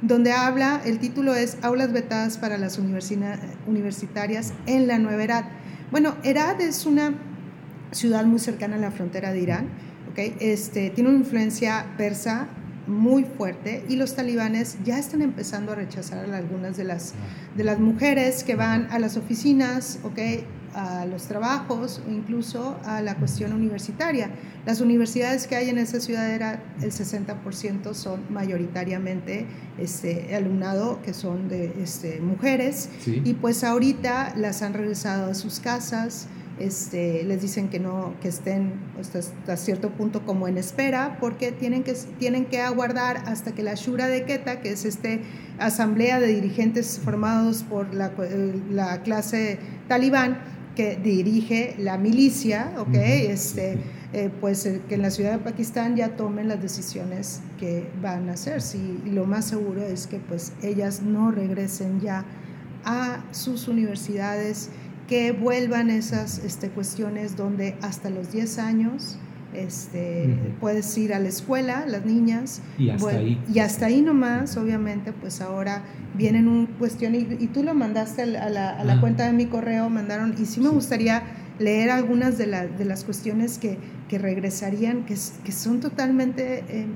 donde 0.02 0.32
habla, 0.32 0.80
el 0.84 0.98
título 0.98 1.34
es 1.34 1.58
Aulas 1.62 1.92
vetadas 1.92 2.36
para 2.36 2.58
las 2.58 2.78
universitarias 2.78 4.52
en 4.66 4.88
la 4.88 4.98
nueva 4.98 5.22
Herad. 5.22 5.44
Bueno, 5.90 6.16
Herad 6.24 6.60
es 6.60 6.86
una 6.86 7.14
ciudad 7.92 8.24
muy 8.24 8.40
cercana 8.40 8.76
a 8.76 8.78
la 8.78 8.90
frontera 8.90 9.32
de 9.32 9.40
Irán, 9.40 9.68
¿okay? 10.10 10.34
este, 10.40 10.90
tiene 10.90 11.10
una 11.10 11.18
influencia 11.18 11.86
persa 11.96 12.48
muy 12.86 13.24
fuerte 13.24 13.84
y 13.88 13.96
los 13.96 14.14
talibanes 14.14 14.76
ya 14.84 14.98
están 14.98 15.22
empezando 15.22 15.72
a 15.72 15.74
rechazar 15.74 16.30
a 16.30 16.36
algunas 16.36 16.76
de 16.76 16.84
las, 16.84 17.14
de 17.56 17.64
las 17.64 17.78
mujeres 17.78 18.44
que 18.44 18.56
van 18.56 18.88
a 18.90 18.98
las 18.98 19.16
oficinas, 19.16 20.00
okay, 20.02 20.44
a 20.74 21.04
los 21.06 21.24
trabajos 21.24 22.00
o 22.06 22.10
incluso 22.10 22.78
a 22.84 23.02
la 23.02 23.16
cuestión 23.16 23.52
universitaria. 23.52 24.30
Las 24.64 24.80
universidades 24.80 25.46
que 25.46 25.56
hay 25.56 25.68
en 25.68 25.78
esa 25.78 26.00
ciudad 26.00 26.30
era 26.30 26.62
el 26.80 26.90
60% 26.90 27.94
son 27.94 28.20
mayoritariamente 28.30 29.46
este, 29.78 30.34
alumnado 30.34 31.00
que 31.02 31.14
son 31.14 31.48
de 31.48 31.72
este, 31.82 32.20
mujeres 32.20 32.88
y 33.06 33.34
pues 33.34 33.64
ahorita 33.64 34.34
las 34.36 34.62
han 34.62 34.74
regresado 34.74 35.30
a 35.30 35.34
sus 35.34 35.60
casas. 35.60 36.28
Este, 36.58 37.24
les 37.24 37.40
dicen 37.40 37.68
que 37.68 37.80
no, 37.80 38.14
que 38.20 38.28
estén 38.28 38.74
hasta, 39.00 39.56
cierto 39.56 39.90
punto 39.90 40.24
como 40.24 40.48
en 40.48 40.58
espera, 40.58 41.16
porque 41.18 41.50
tienen 41.50 41.82
que, 41.82 41.94
tienen 42.18 42.44
que 42.44 42.60
aguardar 42.60 43.22
hasta 43.26 43.52
que 43.52 43.62
la 43.62 43.74
Shura 43.74 44.06
de 44.06 44.24
Queta, 44.24 44.60
que 44.60 44.70
es 44.70 44.84
este 44.84 45.22
asamblea 45.58 46.20
de 46.20 46.28
dirigentes 46.28 47.00
formados 47.02 47.62
por 47.62 47.94
la, 47.94 48.12
la 48.70 49.02
clase 49.02 49.58
talibán, 49.88 50.38
que 50.74 50.96
dirige 50.96 51.74
la 51.78 51.98
milicia, 51.98 52.72
¿ok? 52.78 52.94
este, 52.94 53.78
eh, 54.12 54.30
pues 54.40 54.64
eh, 54.66 54.80
que 54.88 54.94
en 54.94 55.02
la 55.02 55.10
ciudad 55.10 55.32
de 55.32 55.38
Pakistán 55.38 55.96
ya 55.96 56.16
tomen 56.16 56.48
las 56.48 56.60
decisiones 56.62 57.40
que 57.58 57.88
van 58.00 58.28
a 58.28 58.32
hacer. 58.32 58.62
Sí, 58.62 59.00
y 59.04 59.10
lo 59.10 59.26
más 59.26 59.46
seguro 59.46 59.82
es 59.82 60.06
que 60.06 60.18
pues 60.18 60.52
ellas 60.62 61.02
no 61.02 61.30
regresen 61.30 62.00
ya 62.00 62.24
a 62.84 63.24
sus 63.32 63.68
universidades 63.68 64.70
que 65.12 65.32
vuelvan 65.32 65.90
esas 65.90 66.38
este, 66.38 66.70
cuestiones 66.70 67.36
donde 67.36 67.76
hasta 67.82 68.08
los 68.08 68.32
10 68.32 68.58
años 68.58 69.18
este, 69.52 70.38
puedes 70.58 70.96
ir 70.96 71.12
a 71.12 71.18
la 71.18 71.28
escuela, 71.28 71.84
las 71.86 72.06
niñas. 72.06 72.62
Y 72.78 72.88
hasta 72.88 73.10
ahí. 73.10 73.38
Y 73.52 73.58
hasta 73.58 73.84
ahí 73.84 74.00
nomás, 74.00 74.56
obviamente, 74.56 75.12
pues 75.12 75.42
ahora 75.42 75.82
vienen 76.14 76.48
un 76.48 76.64
cuestión, 76.64 77.14
y, 77.14 77.24
tú 77.48 77.62
lo 77.62 77.74
mandaste 77.74 78.22
a 78.22 78.26
la, 78.26 78.70
a 78.70 78.84
la, 78.84 78.94
ah. 78.94 79.00
cuenta 79.02 79.26
de 79.26 79.34
mi 79.34 79.44
correo, 79.44 79.90
mandaron, 79.90 80.34
y 80.40 80.46
sí 80.46 80.62
me 80.62 80.70
gustaría 80.70 81.24
leer 81.58 81.90
algunas 81.90 82.38
de, 82.38 82.46
de 82.46 82.84
las 82.86 83.04
cuestiones 83.04 83.58
que, 83.58 83.76
que 84.08 84.16
regresarían, 84.16 85.04
que, 85.04 85.16
que, 85.44 85.52
son 85.52 85.80
totalmente, 85.80 86.64
eh, 86.70 86.86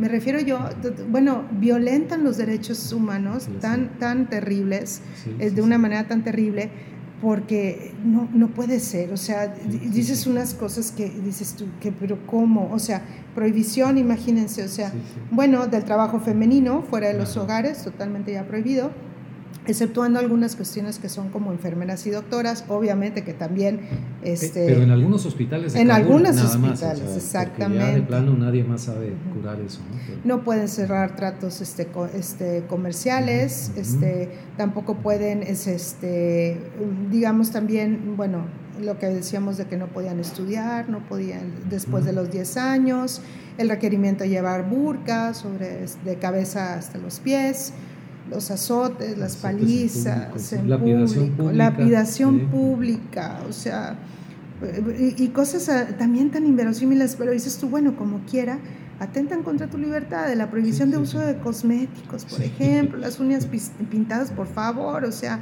me 0.00 0.08
refiero 0.08 0.40
yo, 0.40 0.68
bueno, 1.10 1.44
violentan 1.60 2.24
los 2.24 2.38
derechos 2.38 2.92
humanos 2.92 3.48
tan, 3.60 4.00
tan 4.00 4.28
terribles, 4.28 5.00
es 5.38 5.54
de 5.54 5.62
una 5.62 5.78
manera 5.78 6.08
tan 6.08 6.24
terrible 6.24 6.90
porque 7.22 7.94
no, 8.04 8.28
no 8.34 8.48
puede 8.48 8.80
ser, 8.80 9.12
o 9.12 9.16
sea, 9.16 9.46
dices 9.46 10.26
unas 10.26 10.54
cosas 10.54 10.90
que 10.90 11.08
dices 11.08 11.54
tú, 11.54 11.66
que, 11.80 11.92
pero 11.92 12.26
¿cómo? 12.26 12.68
O 12.72 12.80
sea, 12.80 13.02
prohibición, 13.36 13.96
imagínense, 13.96 14.64
o 14.64 14.68
sea, 14.68 14.92
bueno, 15.30 15.68
del 15.68 15.84
trabajo 15.84 16.18
femenino 16.18 16.82
fuera 16.82 17.06
de 17.06 17.14
los 17.14 17.36
hogares, 17.36 17.84
totalmente 17.84 18.32
ya 18.32 18.44
prohibido, 18.44 18.90
exceptuando 19.66 20.18
algunas 20.18 20.56
cuestiones 20.56 20.98
que 20.98 21.08
son 21.08 21.28
como 21.28 21.52
enfermeras 21.52 22.06
y 22.06 22.10
doctoras, 22.10 22.64
obviamente 22.68 23.22
que 23.22 23.32
también... 23.32 23.80
Este, 24.22 24.66
Pero 24.66 24.82
en 24.82 24.90
algunos 24.90 25.24
hospitales... 25.24 25.74
en 25.76 25.90
algunos 25.90 26.40
hospitales, 26.42 27.16
exactamente. 27.16 27.84
Ya 27.84 27.94
de 27.94 28.02
plano 28.02 28.34
nadie 28.34 28.64
más 28.64 28.82
sabe 28.82 29.12
curar 29.34 29.60
eso. 29.60 29.80
¿no? 30.24 30.36
no 30.36 30.44
pueden 30.44 30.68
cerrar 30.68 31.14
tratos 31.14 31.60
este, 31.60 31.88
este, 32.14 32.64
comerciales, 32.68 33.72
este, 33.76 34.30
tampoco 34.56 34.96
pueden, 34.96 35.42
es, 35.42 35.66
este, 35.68 36.58
digamos 37.10 37.52
también, 37.52 38.16
bueno, 38.16 38.46
lo 38.80 38.98
que 38.98 39.06
decíamos 39.06 39.58
de 39.58 39.66
que 39.66 39.76
no 39.76 39.86
podían 39.86 40.18
estudiar, 40.18 40.88
no 40.88 41.00
podían 41.06 41.52
después 41.70 42.04
de 42.04 42.12
los 42.12 42.30
10 42.32 42.56
años, 42.56 43.20
el 43.58 43.68
requerimiento 43.68 44.24
de 44.24 44.30
llevar 44.30 44.68
burka 44.68 45.34
sobre, 45.34 45.86
de 46.04 46.16
cabeza 46.16 46.74
hasta 46.74 46.98
los 46.98 47.20
pies 47.20 47.72
los 48.32 48.50
azotes, 48.50 49.18
las 49.18 49.36
palizas, 49.36 50.52
en 50.52 50.68
lapidación 50.68 51.30
pública, 51.30 51.52
lapidación 51.52 52.40
pública, 52.50 53.40
o 53.48 53.52
sea, 53.52 53.96
y, 54.98 55.28
cosas 55.28 55.68
ah, 55.68 55.86
también 55.98 56.30
tan 56.30 56.46
inverosímiles, 56.46 57.16
pero 57.16 57.32
dices 57.32 57.58
tú, 57.58 57.68
bueno, 57.68 57.96
como 57.96 58.20
quiera, 58.30 58.58
atentan 59.00 59.42
contra 59.42 59.66
tu 59.66 59.78
libertad, 59.78 60.28
de 60.28 60.36
la 60.36 60.50
prohibición 60.50 60.90
de 60.90 60.98
uso 60.98 61.18
de 61.18 61.36
cosméticos, 61.38 62.24
por 62.24 62.40
ejemplo, 62.40 62.98
las 62.98 63.18
uñas 63.18 63.48
pintadas, 63.90 64.30
por 64.30 64.46
favor, 64.46 65.04
o 65.04 65.12
sea, 65.12 65.40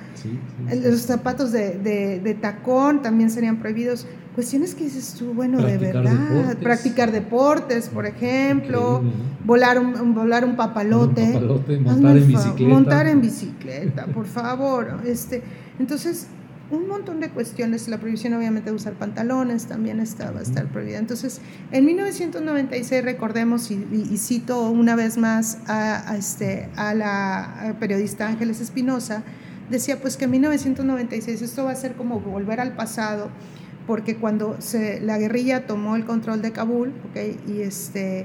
los 0.82 1.02
zapatos 1.02 1.52
de, 1.52 1.78
de, 1.78 2.35
tacón 2.35 3.02
también 3.02 3.30
serían 3.30 3.59
prohibidos. 3.59 4.06
Cuestiones 4.40 4.75
que 4.75 4.85
dices 4.85 5.16
tú, 5.18 5.35
bueno, 5.35 5.61
de 5.61 5.76
verdad, 5.76 6.56
practicar 6.62 7.12
deportes, 7.12 7.90
por 7.90 8.06
ejemplo, 8.06 9.02
volar, 9.44 9.78
un, 9.78 10.14
volar 10.14 10.47
un 10.47 10.56
papalote, 10.56 11.38
montar 11.78 12.16
en 12.16 12.26
bicicleta. 12.26 12.75
Montar 12.75 13.06
en 13.09 13.20
bicicleta, 13.20 14.06
por 14.06 14.25
favor. 14.25 15.02
Este, 15.04 15.42
entonces, 15.78 16.26
un 16.70 16.88
montón 16.88 17.20
de 17.20 17.28
cuestiones. 17.28 17.87
La 17.88 17.99
prohibición 17.99 18.32
obviamente 18.32 18.70
de 18.70 18.76
usar 18.76 18.94
pantalones 18.94 19.66
también 19.66 20.00
estaba 20.00 20.40
a 20.40 20.42
estar 20.42 20.64
prohibida. 20.68 20.97
Entonces, 20.97 21.42
en 21.70 21.85
1996, 21.85 23.04
recordemos, 23.04 23.70
y, 23.70 24.16
cito 24.16 24.70
una 24.70 24.97
vez 24.97 25.18
más 25.18 25.59
a, 25.66 26.16
este, 26.16 26.70
a 26.76 26.94
la 26.94 27.76
periodista 27.78 28.26
Ángeles 28.26 28.62
Espinosa, 28.62 29.23
decía 29.68 30.00
pues 30.00 30.16
que 30.16 30.25
en 30.25 30.30
1996 30.30 31.42
esto 31.42 31.64
va 31.64 31.73
a 31.73 31.76
ser 31.76 31.92
como 31.92 32.20
volver 32.20 32.59
al 32.59 32.75
pasado, 32.75 33.28
porque 33.90 34.14
cuando 34.14 34.54
se, 34.61 35.00
la 35.00 35.18
guerrilla 35.18 35.66
tomó 35.66 35.97
el 35.97 36.04
control 36.04 36.42
de 36.42 36.52
Kabul, 36.52 36.92
¿okay? 37.11 37.37
y 37.49 37.62
este, 37.62 38.25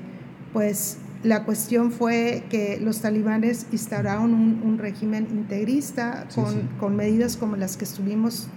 pues 0.54 1.00
la 1.24 1.44
cuestión 1.44 1.92
fue 1.92 2.44
que 2.52 2.80
los 2.80 3.02
talibanes 3.02 3.66
instauraron 3.72 4.32
un, 4.36 4.78
régimen 4.78 5.28
integrista 5.32 6.28
con, 6.80 6.96
medidas 6.96 7.36
como 7.36 7.56
las 7.56 7.78
que 7.78 7.86
estuvimos 7.86 8.48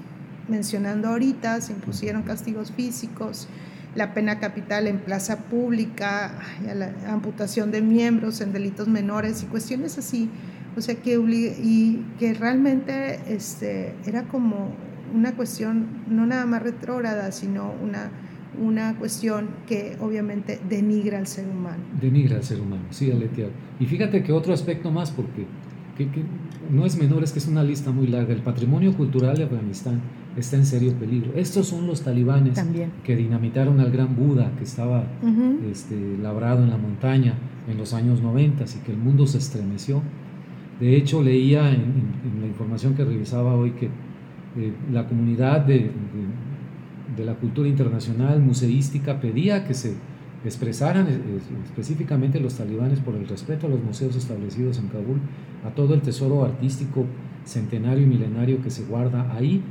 mencionando 0.49 1.09
ahorita, 1.09 1.63
se 1.63 1.73
impusieron 1.73 2.25
castigos 2.25 2.73
físicos, 2.73 3.49
la 3.95 4.13
pena 4.13 4.39
capital 4.39 4.87
en 4.87 4.99
plaza 4.99 5.39
pública, 5.39 6.39
la 6.75 6.93
amputación 7.11 7.71
de 7.71 7.81
miembros 7.81 8.43
en 8.43 8.53
delitos 8.53 8.87
menores 8.87 9.43
y 9.43 9.47
cuestiones 9.47 9.97
así. 9.97 10.29
O 10.77 10.83
sea, 10.83 10.95
que, 10.95 11.15
y 11.15 12.05
que 12.19 12.35
realmente 12.35 13.19
este, 13.35 13.95
era 14.05 14.25
como 14.25 14.75
una 15.15 15.35
cuestión 15.35 15.87
no 16.09 16.27
nada 16.27 16.47
más 16.47 16.63
retrógrada, 16.63 17.33
sino 17.33 17.73
una 17.83 18.11
una 18.61 18.97
cuestión 18.97 19.49
que 19.67 19.97
obviamente 20.01 20.59
denigra 20.69 21.19
al 21.19 21.27
ser 21.27 21.47
humano. 21.49 21.83
Denigra 22.01 22.37
al 22.37 22.43
ser 22.43 22.61
humano, 22.61 22.83
sí, 22.91 23.11
Aletia. 23.11 23.49
Y 23.79 23.87
fíjate 23.87 24.23
que 24.23 24.33
otro 24.33 24.53
aspecto 24.53 24.91
más, 24.91 25.11
porque 25.11 25.47
no 26.71 26.87
es 26.87 26.97
menor, 26.97 27.25
es 27.25 27.33
que 27.33 27.39
es 27.39 27.49
una 27.49 27.65
lista 27.65 27.91
muy 27.91 28.07
larga. 28.07 28.33
El 28.33 28.43
patrimonio 28.43 28.97
cultural 28.97 29.37
de 29.37 29.45
Afganistán 29.45 30.01
está 30.37 30.57
en 30.57 30.67
serio 30.67 30.93
peligro. 30.95 31.33
Estos 31.35 31.67
son 31.69 31.87
los 31.87 32.03
talibanes 32.03 32.59
que 33.05 33.17
dinamitaron 33.17 33.81
al 33.81 33.91
gran 33.91 34.15
Buda 34.15 34.53
que 34.57 34.65
estaba 34.65 35.05
este, 35.71 36.17
labrado 36.21 36.63
en 36.63 36.71
la 36.71 36.77
montaña 36.77 37.35
en 37.69 37.77
los 37.77 37.95
años 37.95 38.23
90 38.23 38.65
y 38.65 38.85
que 38.85 38.93
el 38.93 38.99
mundo 38.99 39.27
se 39.27 39.39
estremeció. 39.39 40.03
De 40.81 40.97
hecho, 40.97 41.23
leía 41.23 41.71
en, 41.71 42.41
la 42.41 42.47
información 42.47 42.95
que 42.95 43.05
revisaba 43.05 43.55
hoy 43.55 43.73
que 43.73 43.91
eh, 44.59 44.73
la 44.93 45.07
comunidad 45.07 45.61
de 45.61 45.91
de 47.19 47.25
la 47.25 47.35
cultura 47.35 47.69
internacional 47.69 48.41
museística 48.41 49.21
pedía 49.21 49.67
que 49.67 49.75
se 49.75 49.95
expresaran 50.45 51.09
específicamente 51.65 52.39
los 52.39 52.55
talibanes 52.55 53.01
por 53.01 53.17
el 53.17 53.27
respeto 53.27 53.67
a 53.67 53.71
los 53.71 53.83
museos 53.83 54.15
establecidos 54.15 54.79
en 54.79 54.87
Kabul, 54.89 55.19
a 55.67 55.71
todo 55.71 55.95
el 55.95 56.01
tesoro 56.01 56.45
artístico 56.45 57.05
centenario 57.45 58.05
y 58.05 58.07
milenario 58.07 58.63
que 58.63 58.71
se 58.71 58.85
guarda 58.85 59.35
ahí, 59.37 59.63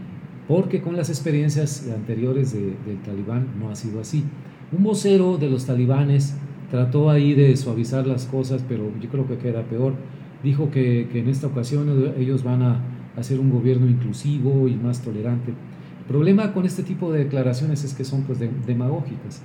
porque 0.47 0.81
con 0.81 0.97
las 0.97 1.09
experiencias 1.09 1.89
anteriores 1.93 2.53
del 2.53 2.97
talibán 3.05 3.47
no 3.59 3.69
ha 3.69 3.75
sido 3.75 4.01
así. 4.01 4.23
Un 4.77 4.83
vocero 4.83 5.37
de 5.37 5.49
los 5.49 5.65
talibanes 5.65 6.35
trató 6.69 7.09
ahí 7.09 7.33
de 7.33 7.55
suavizar 7.55 8.05
las 8.05 8.25
cosas, 8.25 8.63
pero 8.67 8.91
yo 8.99 9.09
creo 9.09 9.25
que 9.25 9.37
queda 9.37 9.63
peor. 9.63 9.93
Dijo 10.43 10.69
que, 10.69 11.07
que 11.11 11.19
en 11.19 11.29
esta 11.29 11.47
ocasión 11.47 12.13
ellos 12.17 12.43
van 12.43 12.61
a 12.61 12.81
hacer 13.17 13.39
un 13.39 13.49
gobierno 13.49 13.87
inclusivo 13.87 14.67
y 14.67 14.75
más 14.75 15.01
tolerante 15.01 15.53
problema 16.07 16.53
con 16.53 16.65
este 16.65 16.83
tipo 16.83 17.11
de 17.11 17.25
declaraciones 17.25 17.83
es 17.83 17.93
que 17.93 18.03
son 18.03 18.23
pues 18.23 18.39
demagógicas 18.39 19.41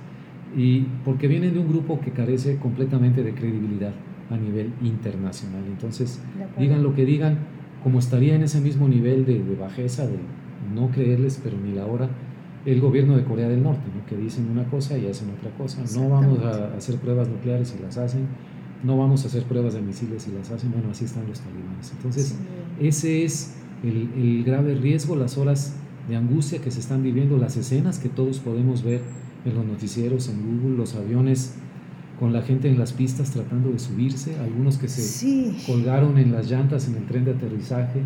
y 0.55 0.81
porque 1.03 1.27
vienen 1.27 1.53
de 1.53 1.59
un 1.59 1.67
grupo 1.67 1.99
que 1.99 2.11
carece 2.11 2.57
completamente 2.57 3.23
de 3.23 3.33
credibilidad 3.33 3.91
a 4.29 4.37
nivel 4.37 4.71
internacional. 4.81 5.63
Entonces, 5.67 6.19
digan 6.57 6.83
lo 6.83 6.95
que 6.95 7.05
digan, 7.05 7.39
como 7.83 7.99
estaría 7.99 8.35
en 8.35 8.43
ese 8.43 8.61
mismo 8.61 8.87
nivel 8.87 9.25
de, 9.25 9.41
bajeza, 9.59 10.07
de 10.07 10.17
no 10.73 10.89
creerles, 10.91 11.41
pero 11.43 11.57
ni 11.57 11.73
la 11.73 11.85
hora, 11.85 12.09
el 12.65 12.79
gobierno 12.79 13.17
de 13.17 13.23
Corea 13.23 13.49
del 13.49 13.61
Norte, 13.61 13.83
que 14.07 14.15
dicen 14.15 14.49
una 14.49 14.63
cosa 14.65 14.97
y 14.97 15.07
hacen 15.07 15.29
otra 15.31 15.51
cosa. 15.57 15.83
No 15.99 16.09
vamos 16.09 16.39
a 16.43 16.75
hacer 16.75 16.97
pruebas 16.97 17.27
nucleares 17.27 17.75
y 17.77 17.83
las 17.83 17.97
hacen, 17.97 18.27
no 18.83 18.97
vamos 18.97 19.23
a 19.23 19.27
hacer 19.27 19.43
pruebas 19.43 19.73
de 19.73 19.81
misiles 19.81 20.27
y 20.27 20.37
las 20.37 20.51
hacen. 20.51 20.71
Bueno, 20.71 20.89
así 20.91 21.05
están 21.05 21.27
los 21.27 21.41
talibanes. 21.41 21.91
Entonces, 21.91 22.37
ese 22.79 23.25
es 23.25 23.55
el, 23.83 24.09
el 24.15 24.43
grave 24.43 24.75
riesgo, 24.75 25.15
las 25.15 25.37
horas 25.37 25.75
de 26.07 26.15
angustia 26.15 26.59
que 26.59 26.71
se 26.71 26.79
están 26.79 27.03
viviendo, 27.03 27.37
las 27.37 27.57
escenas 27.57 27.99
que 27.99 28.09
todos 28.09 28.39
podemos 28.39 28.83
ver 28.83 29.01
en 29.45 29.55
los 29.55 29.65
noticieros, 29.65 30.29
en 30.29 30.41
Google, 30.41 30.77
los 30.77 30.95
aviones 30.95 31.53
con 32.19 32.31
la 32.31 32.41
gente 32.41 32.69
en 32.69 32.79
las 32.79 32.93
pistas 32.93 33.31
tratando 33.31 33.71
de 33.71 33.79
subirse, 33.79 34.37
algunos 34.39 34.77
que 34.77 34.87
se 34.87 35.53
colgaron 35.65 36.17
en 36.17 36.31
las 36.31 36.49
llantas 36.49 36.87
en 36.87 36.95
el 36.95 37.05
tren 37.05 37.25
de 37.25 37.31
aterrizaje, 37.31 38.01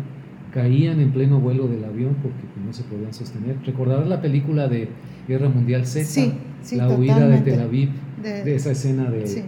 caían 0.52 0.98
en 1.00 1.12
pleno 1.12 1.40
vuelo 1.40 1.68
del 1.68 1.84
avión 1.84 2.16
porque 2.22 2.42
no 2.64 2.72
se 2.72 2.82
podían 2.84 3.12
sostener. 3.12 3.56
¿Recordarás 3.64 4.08
la 4.08 4.20
película 4.20 4.66
de 4.66 4.88
Guerra 5.28 5.48
Mundial 5.48 5.86
Z? 5.86 6.34
la 6.72 6.88
huida 6.88 7.28
de 7.28 7.38
Tel 7.38 7.60
Aviv, 7.60 7.90
de, 8.22 8.54
esa 8.54 8.72
escena 8.72 9.10
de, 9.10 9.44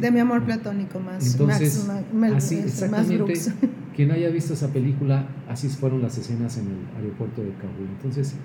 de, 0.00 0.10
mi 0.10 0.18
amor 0.18 0.42
platónico 0.44 0.98
más, 0.98 1.32
Entonces, 1.32 1.86
así, 2.34 2.56
exactamente, 2.56 3.34
quien 3.94 4.10
haya 4.10 4.28
visto 4.28 4.54
esa 4.54 4.72
película, 4.72 5.26
así 5.48 5.68
fueron 5.68 6.02
las 6.02 6.18
escenas 6.18 6.58
en 6.58 6.66
el 6.66 6.96
aeropuerto 6.96 7.42
de 7.42 7.50
Kabul. 7.52 7.88
Entonces, 7.96 8.36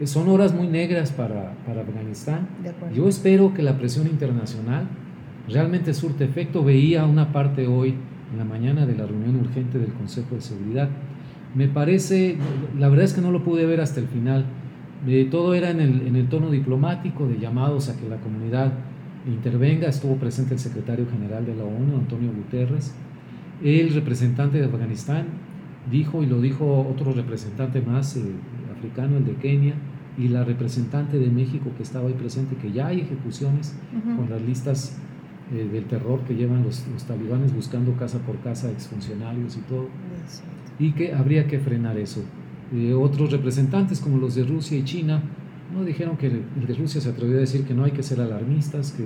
eh, 0.00 0.06
son 0.06 0.28
horas 0.28 0.54
muy 0.54 0.68
negras 0.68 1.10
para, 1.10 1.54
para 1.66 1.82
Afganistán. 1.82 2.48
Yo 2.94 3.08
espero 3.08 3.52
que 3.52 3.62
la 3.62 3.76
presión 3.76 4.06
internacional 4.06 4.86
realmente 5.48 5.92
surte 5.92 6.24
efecto. 6.24 6.64
Veía 6.64 7.04
una 7.04 7.32
parte 7.32 7.66
hoy, 7.66 7.94
en 8.32 8.38
la 8.38 8.44
mañana, 8.44 8.86
de 8.86 8.94
la 8.94 9.06
reunión 9.06 9.36
urgente 9.36 9.78
del 9.78 9.92
Consejo 9.92 10.36
de 10.36 10.40
Seguridad. 10.40 10.88
Me 11.54 11.68
parece, 11.68 12.36
la 12.78 12.88
verdad 12.88 13.04
es 13.04 13.12
que 13.12 13.20
no 13.20 13.30
lo 13.30 13.44
pude 13.44 13.66
ver 13.66 13.80
hasta 13.80 14.00
el 14.00 14.06
final. 14.06 14.46
Eh, 15.06 15.28
todo 15.30 15.54
era 15.54 15.70
en 15.70 15.80
el, 15.80 16.06
en 16.06 16.16
el 16.16 16.28
tono 16.28 16.50
diplomático, 16.50 17.26
de 17.26 17.38
llamados 17.38 17.88
a 17.88 17.98
que 17.98 18.08
la 18.08 18.16
comunidad 18.16 18.72
intervenga. 19.26 19.88
Estuvo 19.88 20.16
presente 20.16 20.54
el 20.54 20.60
secretario 20.60 21.06
general 21.10 21.44
de 21.44 21.56
la 21.56 21.64
ONU, 21.64 21.96
Antonio 21.96 22.30
Guterres 22.32 22.94
el 23.62 23.94
representante 23.94 24.58
de 24.58 24.64
Afganistán 24.66 25.26
dijo, 25.90 26.22
y 26.22 26.26
lo 26.26 26.40
dijo 26.40 26.86
otro 26.88 27.12
representante 27.12 27.80
más 27.80 28.16
eh, 28.16 28.22
africano, 28.76 29.16
el 29.16 29.26
de 29.26 29.34
Kenia, 29.34 29.74
y 30.18 30.28
la 30.28 30.44
representante 30.44 31.18
de 31.18 31.28
México 31.28 31.70
que 31.76 31.82
estaba 31.82 32.08
ahí 32.08 32.14
presente, 32.14 32.56
que 32.56 32.70
ya 32.72 32.88
hay 32.88 33.00
ejecuciones 33.00 33.74
con 34.16 34.28
las 34.28 34.42
listas 34.42 34.98
eh, 35.52 35.68
del 35.72 35.84
terror 35.84 36.20
que 36.20 36.34
llevan 36.34 36.62
los, 36.62 36.86
los, 36.92 37.04
talibanes 37.04 37.54
buscando 37.54 37.94
casa 37.96 38.18
por 38.18 38.38
casa 38.40 38.70
exfuncionarios 38.70 39.56
y 39.56 39.60
todo, 39.60 39.88
y 40.78 40.92
que 40.92 41.14
habría 41.14 41.46
que 41.46 41.58
frenar 41.58 41.96
eso. 41.96 42.22
Eh, 42.74 42.92
otros 42.92 43.32
representantes 43.32 44.00
como 44.00 44.18
los 44.18 44.34
de 44.34 44.44
Rusia 44.44 44.78
y 44.78 44.84
China 44.84 45.22
no 45.74 45.84
dijeron 45.84 46.16
que 46.18 46.26
el 46.26 46.66
de 46.66 46.74
Rusia 46.74 47.00
se 47.00 47.08
atrevió 47.08 47.36
a 47.36 47.40
decir 47.40 47.64
que 47.64 47.72
no 47.72 47.84
hay 47.84 47.92
que 47.92 48.02
ser 48.02 48.20
alarmistas, 48.20 48.92
que, 48.92 49.04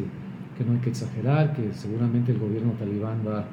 que 0.58 0.64
no 0.64 0.75
hay 0.75 0.80
que 0.80 0.90
exagerar, 0.90 1.54
que 1.54 1.72
seguramente 1.72 2.32
el 2.32 2.38
gobierno 2.38 2.72
talibán 2.72 3.22
va 3.26 3.40
a, 3.40 3.44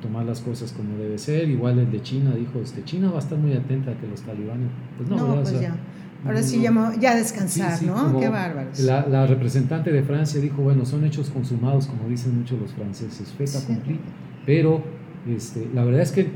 tomar 0.00 0.24
las 0.24 0.40
cosas 0.40 0.72
como 0.72 0.96
debe 0.96 1.18
ser. 1.18 1.48
Igual 1.48 1.78
el 1.78 1.90
de 1.90 2.02
China 2.02 2.34
dijo, 2.34 2.60
este, 2.60 2.84
China 2.84 3.10
va 3.10 3.16
a 3.16 3.20
estar 3.20 3.38
muy 3.38 3.52
atenta 3.54 3.92
a 3.92 3.94
que 3.98 4.06
los 4.06 4.20
talibanes... 4.22 4.68
Pues 4.96 5.08
no, 5.08 5.42
pues 5.42 5.60
ya. 5.60 5.76
Ahora 6.24 6.42
sí 6.42 6.60
llamó 6.60 6.92
ya 7.00 7.12
a 7.12 7.16
descansar, 7.16 7.82
¿no? 7.82 8.18
Qué 8.18 8.28
bárbaros. 8.28 8.78
La, 8.80 9.06
la, 9.06 9.26
representante 9.26 9.90
de 9.90 10.02
Francia 10.02 10.40
dijo, 10.40 10.62
bueno, 10.62 10.84
son 10.86 11.04
hechos 11.04 11.30
consumados, 11.30 11.86
como 11.86 12.08
dicen 12.08 12.38
muchos 12.38 12.60
los 12.60 12.72
franceses, 12.72 13.32
feta 13.32 13.58
sí. 13.58 13.98
pero 14.46 14.82
este, 15.28 15.68
la 15.74 15.84
verdad 15.84 16.02
es 16.02 16.12
que 16.12 16.28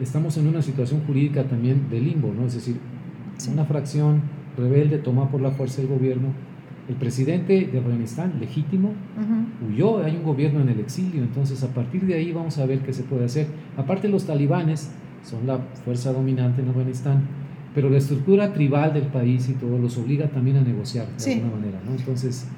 estamos 0.00 0.36
en 0.36 0.46
una 0.46 0.60
situación 0.60 1.02
jurídica 1.06 1.44
también 1.44 1.88
de 1.88 2.00
limbo, 2.00 2.32
¿no? 2.34 2.46
Es 2.46 2.54
decir, 2.54 2.76
una 3.50 3.64
fracción 3.64 4.22
rebelde 4.56 4.98
toma 4.98 5.30
por 5.30 5.40
la 5.40 5.52
fuerza 5.52 5.80
el 5.80 5.88
gobierno, 5.88 6.28
el 6.88 6.94
presidente 6.94 7.68
de 7.70 7.78
Afganistán, 7.78 8.34
legítimo, 8.40 8.92
huyó, 9.68 10.02
hay 10.02 10.16
un 10.16 10.22
gobierno 10.22 10.60
en 10.60 10.70
el 10.70 10.80
exilio, 10.80 11.22
entonces 11.22 11.62
a 11.62 11.68
partir 11.68 12.06
de 12.06 12.14
ahí 12.14 12.32
vamos 12.32 12.58
a 12.58 12.66
ver 12.66 12.80
qué 12.80 12.92
se 12.92 13.02
puede 13.02 13.26
hacer. 13.26 13.46
Aparte 13.76 14.08
los 14.08 14.24
talibanes 14.24 14.90
son 15.22 15.46
la 15.46 15.58
fuerza 15.84 16.12
dominante 16.12 16.62
en 16.62 16.68
Afganistán, 16.70 17.22
pero 17.74 17.90
la 17.90 17.98
estructura 17.98 18.52
tribal 18.52 18.94
del 18.94 19.04
país 19.04 19.48
y 19.50 19.52
todo 19.52 19.78
los 19.78 19.98
obliga 19.98 20.28
también 20.28 20.56
a 20.56 20.62
negociar 20.62 21.06
de 21.16 21.32
alguna 21.34 21.56
manera, 21.56 21.80
¿no? 21.84 21.94
Entonces, 21.94 22.48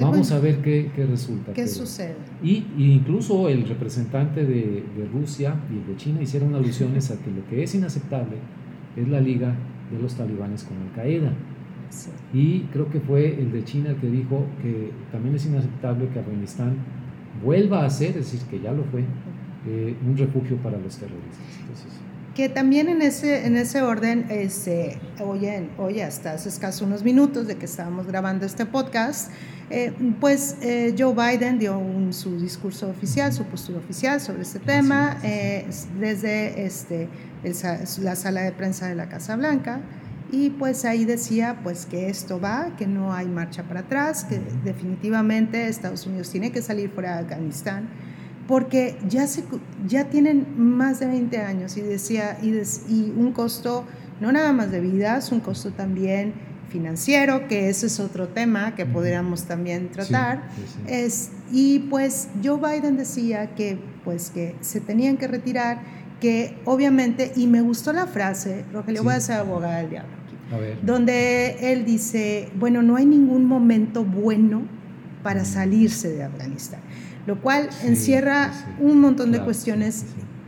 vamos 0.00 0.30
a 0.30 0.38
ver 0.38 0.62
qué, 0.62 0.90
qué 0.94 1.04
resulta. 1.04 1.52
¿Qué 1.52 1.66
sucede? 1.66 2.14
Y, 2.42 2.64
incluso 2.78 3.48
el 3.48 3.66
representante 3.66 4.44
de, 4.44 4.84
de, 4.96 5.08
Rusia 5.12 5.56
y 5.72 5.78
el 5.78 5.86
de 5.86 5.96
China 5.96 6.22
hicieron 6.22 6.54
alusiones 6.54 7.10
a 7.10 7.16
que 7.16 7.30
lo 7.30 7.44
que 7.48 7.64
es 7.64 7.74
inaceptable 7.74 8.36
es 8.96 9.08
la 9.08 9.20
liga 9.20 9.54
de 9.90 10.00
los 10.00 10.14
talibanes 10.14 10.62
con 10.64 10.76
Al-Qaeda. 10.78 11.32
Y 12.32 12.62
creo 12.72 12.88
que 12.90 13.00
fue 13.00 13.26
el 13.38 13.52
de 13.52 13.64
China 13.64 13.90
el 13.90 13.96
que 13.96 14.08
dijo 14.08 14.44
que 14.62 14.90
también 15.12 15.34
es 15.34 15.46
inaceptable 15.46 16.08
que 16.08 16.20
Afganistán 16.20 16.76
vuelva 17.42 17.84
a 17.84 17.90
ser, 17.90 18.10
es 18.10 18.32
decir, 18.32 18.40
que 18.48 18.60
ya 18.60 18.72
lo 18.72 18.84
fue, 18.84 19.04
eh, 19.66 19.96
un 20.06 20.16
refugio 20.16 20.56
para 20.58 20.78
los 20.78 20.96
terroristas. 20.96 21.44
que 22.34 22.50
también 22.50 22.90
en 22.90 23.00
ese, 23.00 23.46
en 23.46 23.56
ese 23.56 23.80
orden, 23.80 24.26
este, 24.28 24.98
oye, 25.20 25.70
oye, 25.78 26.04
hasta 26.04 26.32
hace 26.32 26.50
escaso 26.50 26.84
unos 26.84 27.02
minutos 27.02 27.46
de 27.46 27.56
que 27.56 27.64
estábamos 27.64 28.06
grabando 28.06 28.44
este 28.44 28.66
podcast, 28.66 29.32
eh, 29.70 29.92
pues 30.20 30.58
eh, 30.60 30.94
Joe 30.98 31.14
Biden 31.14 31.58
dio 31.58 31.80
su 32.10 32.38
discurso 32.38 32.90
oficial, 32.90 33.32
su 33.32 33.44
postura 33.44 33.78
oficial 33.78 34.20
sobre 34.20 34.42
este 34.42 34.58
tema 34.58 35.16
desde 35.98 36.66
este, 36.66 37.08
la 38.02 38.16
sala 38.16 38.42
de 38.42 38.52
prensa 38.52 38.86
de 38.86 38.96
la 38.96 39.08
Casa 39.08 39.34
Blanca 39.36 39.80
y 40.32 40.50
pues 40.50 40.84
ahí 40.84 41.04
decía 41.04 41.60
pues 41.62 41.86
que 41.86 42.08
esto 42.08 42.40
va, 42.40 42.74
que 42.76 42.86
no 42.86 43.12
hay 43.12 43.26
marcha 43.26 43.62
para 43.64 43.80
atrás, 43.80 44.24
que 44.24 44.40
definitivamente 44.64 45.68
Estados 45.68 46.06
Unidos 46.06 46.30
tiene 46.30 46.52
que 46.52 46.62
salir 46.62 46.90
fuera 46.90 47.14
de 47.14 47.20
Afganistán 47.20 47.88
porque 48.48 48.96
ya, 49.08 49.26
se, 49.26 49.44
ya 49.86 50.04
tienen 50.04 50.46
más 50.56 51.00
de 51.00 51.06
20 51.06 51.38
años 51.38 51.76
y 51.76 51.80
decía 51.80 52.38
y, 52.42 52.50
y 52.88 53.12
un 53.16 53.32
costo 53.32 53.84
no 54.20 54.32
nada 54.32 54.52
más 54.52 54.70
de 54.70 54.80
vidas, 54.80 55.30
un 55.32 55.40
costo 55.40 55.72
también 55.72 56.32
financiero, 56.68 57.46
que 57.48 57.68
ese 57.68 57.86
es 57.86 58.00
otro 58.00 58.28
tema 58.28 58.74
que 58.74 58.86
podríamos 58.86 59.44
también 59.44 59.90
tratar. 59.90 60.48
Es, 60.86 61.30
y 61.50 61.80
pues 61.90 62.28
Joe 62.42 62.58
Biden 62.58 62.96
decía 62.96 63.54
que 63.54 63.78
pues 64.04 64.30
que 64.30 64.54
se 64.60 64.80
tenían 64.80 65.16
que 65.16 65.28
retirar 65.28 65.80
que 66.20 66.58
obviamente, 66.64 67.32
y 67.36 67.46
me 67.46 67.60
gustó 67.60 67.92
la 67.92 68.06
frase, 68.06 68.64
Rogelio, 68.72 69.04
voy 69.04 69.14
a 69.14 69.20
ser 69.20 69.36
abogada 69.36 69.78
del 69.78 69.90
diablo 69.90 70.16
donde 70.82 71.72
él 71.72 71.84
dice, 71.84 72.50
bueno, 72.58 72.82
no 72.82 72.96
hay 72.96 73.06
ningún 73.06 73.46
momento 73.46 74.04
bueno 74.04 74.62
para 75.22 75.44
salirse 75.44 76.08
de 76.08 76.22
Afganistán, 76.22 76.80
lo 77.26 77.40
cual 77.40 77.68
encierra 77.84 78.52
un 78.78 79.00
montón 79.00 79.32
de 79.32 79.40
cuestiones, 79.40 80.04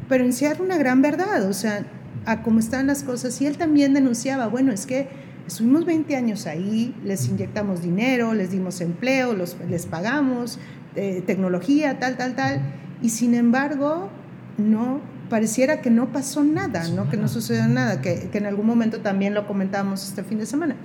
pero 0.08 0.24
encierra 0.24 0.62
una 0.62 0.78
gran 0.78 1.02
verdad, 1.02 1.48
o 1.48 1.52
sea, 1.52 1.84
a 2.26 2.42
cómo 2.42 2.60
están 2.60 2.86
las 2.86 3.02
cosas. 3.02 3.40
Y 3.40 3.46
él 3.46 3.56
también 3.56 3.94
denunciaba, 3.94 4.46
bueno, 4.46 4.72
es 4.72 4.86
que 4.86 5.08
estuvimos 5.46 5.84
20 5.84 6.14
años 6.14 6.46
ahí, 6.46 6.94
les 7.04 7.28
inyectamos 7.28 7.82
dinero, 7.82 8.34
les 8.34 8.50
dimos 8.50 8.80
empleo, 8.80 9.32
los, 9.32 9.56
les 9.68 9.86
pagamos, 9.86 10.58
eh, 10.94 11.22
tecnología, 11.26 11.98
tal, 11.98 12.16
tal, 12.16 12.36
tal, 12.36 12.60
y 13.02 13.08
sin 13.10 13.34
embargo, 13.34 14.10
no 14.58 15.00
pareciera 15.28 15.80
que 15.80 15.90
no 15.90 16.12
pasó 16.12 16.44
nada, 16.44 16.88
¿no? 16.88 17.08
que 17.10 17.16
no 17.16 17.28
sucedió 17.28 17.66
nada, 17.68 18.00
que, 18.00 18.28
que, 18.30 18.38
en 18.38 18.46
algún 18.46 18.66
momento 18.66 19.00
también 19.00 19.34
lo 19.34 19.46
comentábamos 19.46 20.06
este 20.06 20.22
fin 20.22 20.38
de 20.38 20.46
semana. 20.46 20.76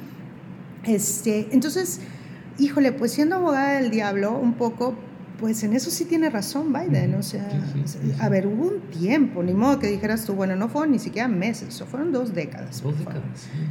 Este, 0.85 1.47
entonces, 1.51 1.99
híjole, 2.57 2.91
pues 2.91 3.13
siendo 3.13 3.35
abogada 3.35 3.79
del 3.79 3.89
diablo, 3.89 4.37
un 4.37 4.53
poco, 4.53 4.95
pues 5.39 5.63
en 5.63 5.73
eso 5.73 5.89
sí 5.89 6.05
tiene 6.05 6.29
razón 6.29 6.73
Biden, 6.73 7.15
o 7.15 7.23
sea, 7.23 7.47
a 8.19 8.29
ver, 8.29 8.47
hubo 8.47 8.67
un 8.67 8.81
tiempo, 8.81 9.43
ni 9.43 9.53
modo 9.53 9.79
que 9.79 9.87
dijeras 9.87 10.25
tú, 10.25 10.33
bueno, 10.33 10.55
no 10.55 10.69
fueron 10.69 10.91
ni 10.91 10.99
siquiera 10.99 11.27
meses, 11.27 11.79
o 11.81 11.85
fueron 11.85 12.11
dos 12.11 12.33
décadas. 12.33 12.81
Dos 12.81 12.97
décadas. 12.99 13.21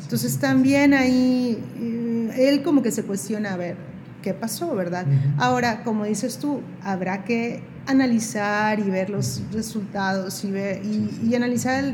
Entonces 0.03 0.39
también 0.39 0.95
ahí, 0.95 1.63
eh, 1.79 2.49
él 2.49 2.63
como 2.63 2.83
que 2.83 2.91
se 2.91 3.05
cuestiona, 3.05 3.55
a 3.55 3.57
ver, 3.57 3.77
¿qué 4.23 4.35
pasó, 4.35 4.75
verdad? 4.75 5.07
Ahora, 5.37 5.83
como 5.83 6.05
dices 6.05 6.39
tú, 6.39 6.61
habrá 6.83 7.25
que 7.25 7.63
analizar 7.87 8.79
y 8.79 8.85
ver 8.85 9.11
los 9.11 9.43
resultados 9.53 10.45
y, 10.45 10.51
ver, 10.51 10.83
y, 10.85 11.35
analizar 11.35 11.85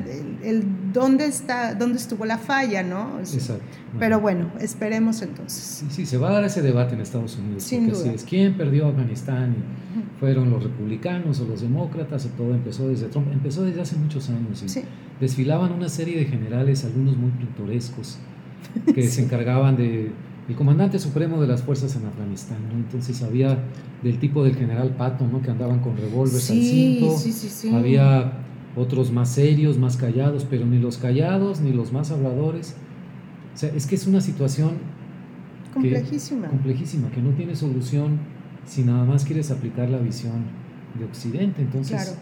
el, 0.43 0.65
dónde, 0.93 1.27
está, 1.27 1.75
dónde 1.75 1.99
estuvo 1.99 2.25
la 2.25 2.39
falla, 2.39 2.83
¿no? 2.83 3.19
Exacto. 3.19 3.65
Pero 3.99 4.21
bueno, 4.21 4.51
esperemos 4.61 5.23
entonces. 5.23 5.63
Sí, 5.63 5.87
sí, 5.91 6.07
se 6.07 6.19
va 6.19 6.29
a 6.29 6.33
dar 6.33 6.45
ese 6.45 6.61
debate 6.63 6.95
en 6.95 7.01
Estados 7.01 7.37
Unidos. 7.37 7.63
Sin 7.63 7.89
duda. 7.89 8.13
es 8.13 8.25
quién 8.25 8.57
perdió 8.57 8.89
Afganistán, 8.89 9.57
y 9.57 10.21
fueron 10.21 10.51
los 10.51 10.63
republicanos 10.63 11.41
o 11.41 11.47
los 11.47 11.63
demócratas, 11.63 12.27
o 12.27 12.29
todo 12.31 12.55
empezó 12.55 12.89
desde 12.89 13.07
Trump, 13.09 13.29
empezó 13.33 13.65
desde 13.65 13.81
hace 13.81 13.97
muchos 13.97 14.29
años. 14.29 14.63
Y 14.63 14.83
Desfilaban 15.21 15.73
una 15.73 15.89
serie 15.89 16.19
de 16.19 16.27
generales, 16.27 16.85
algunos 16.85 17.17
muy 17.17 17.31
pintorescos, 17.31 18.19
que 18.95 19.03
se 19.09 19.23
encargaban 19.23 19.77
de 19.77 20.13
el 20.49 20.55
comandante 20.55 20.99
supremo 20.99 21.41
de 21.41 21.47
las 21.47 21.63
fuerzas 21.63 21.95
en 21.97 22.07
Afganistán, 22.07 22.57
¿no? 22.73 22.79
Entonces 22.79 23.23
había 23.23 23.59
del 24.03 24.19
tipo 24.19 24.43
del 24.43 24.57
general 24.57 24.95
Patton, 24.97 25.31
¿no? 25.31 25.43
Que 25.43 25.51
andaban 25.51 25.81
con 25.81 25.97
revólveres 25.97 26.51
al 26.51 26.57
cinto. 26.57 27.17
Sí, 27.19 27.33
sí, 27.33 27.75
había 27.75 28.33
otros 28.75 29.13
más 29.13 29.29
serios, 29.29 29.77
más 29.77 29.99
callados, 29.99 30.47
pero 30.49 30.65
ni 30.65 30.79
los 30.79 30.97
callados 30.97 31.61
ni 31.61 31.73
los 31.73 31.93
más 31.93 32.11
habladores. 32.11 32.77
O 33.55 33.59
sea, 33.59 33.71
es 33.75 33.87
que 33.87 33.97
es 33.97 34.07
una 34.07 34.23
situación 34.23 34.79
complejísima. 35.75 36.47
Que, 36.47 36.49
complejísima, 36.49 37.11
que 37.11 37.21
no 37.21 37.31
tiene 37.31 37.55
solución 37.55 38.19
si 38.65 38.85
nada 38.85 39.05
más 39.05 39.25
quieres 39.25 39.51
aplicar 39.51 39.91
la 39.91 39.99
visión 39.99 40.45
de 40.99 41.05
Occidente. 41.05 41.61
Entonces, 41.61 42.17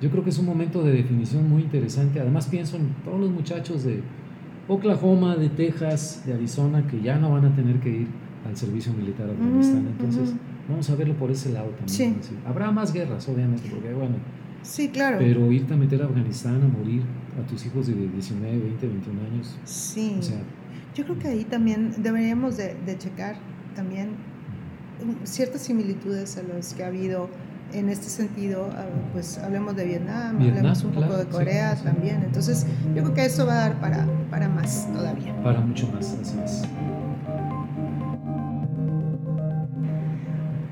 yo 0.00 0.10
creo 0.10 0.24
que 0.24 0.30
es 0.30 0.38
un 0.38 0.46
momento 0.46 0.82
de 0.82 0.92
definición 0.92 1.48
muy 1.48 1.62
interesante. 1.62 2.20
Además, 2.20 2.46
pienso 2.46 2.76
en 2.76 2.88
todos 3.04 3.20
los 3.20 3.30
muchachos 3.30 3.84
de 3.84 4.00
Oklahoma, 4.68 5.36
de 5.36 5.48
Texas, 5.48 6.22
de 6.26 6.34
Arizona, 6.34 6.86
que 6.86 7.00
ya 7.00 7.16
no 7.18 7.30
van 7.30 7.44
a 7.44 7.54
tener 7.54 7.78
que 7.80 7.90
ir 7.90 8.08
al 8.46 8.56
servicio 8.56 8.92
militar 8.92 9.28
a 9.28 9.32
Afganistán. 9.32 9.86
Entonces, 9.86 10.34
vamos 10.68 10.88
a 10.90 10.94
verlo 10.96 11.14
por 11.14 11.30
ese 11.30 11.52
lado 11.52 11.68
también. 11.70 12.16
Habrá 12.46 12.70
más 12.70 12.92
guerras, 12.92 13.28
obviamente, 13.28 13.68
porque 13.70 13.92
bueno. 13.92 14.16
Sí, 14.62 14.88
claro. 14.88 15.18
Pero 15.18 15.52
irte 15.52 15.74
a 15.74 15.76
meter 15.76 16.02
a 16.02 16.06
Afganistán 16.06 16.60
a 16.62 16.66
morir 16.66 17.02
a 17.40 17.46
tus 17.46 17.64
hijos 17.66 17.86
de 17.86 17.94
19, 17.94 18.58
20, 18.58 18.86
21 18.86 19.20
años. 19.32 19.56
Sí. 19.64 20.18
Yo 20.94 21.04
creo 21.04 21.18
que 21.18 21.28
ahí 21.28 21.44
también 21.44 21.92
deberíamos 21.98 22.56
de, 22.56 22.74
de 22.86 22.98
checar 22.98 23.36
también 23.74 24.10
ciertas 25.24 25.62
similitudes 25.62 26.38
a 26.38 26.42
las 26.42 26.74
que 26.74 26.82
ha 26.82 26.86
habido 26.88 27.28
en 27.72 27.88
este 27.88 28.08
sentido, 28.08 28.70
ah, 28.76 28.84
pues 29.12 29.38
hablemos 29.38 29.76
de 29.76 29.84
Vietnam, 29.84 30.36
hablemos 30.40 30.84
un 30.84 30.92
poco 30.92 31.16
de 31.16 31.26
Corea 31.26 31.74
también. 31.76 32.22
Entonces, 32.24 32.66
yo 32.94 33.02
creo 33.02 33.14
que 33.14 33.24
eso 33.24 33.46
va 33.46 33.52
a 33.54 33.68
dar 33.68 33.80
para, 33.80 34.06
para 34.30 34.48
más 34.48 34.88
todavía. 34.92 35.34
Para 35.42 35.60
mucho 35.60 35.88
más, 35.92 36.16
así 36.20 36.36
es. 36.44 36.62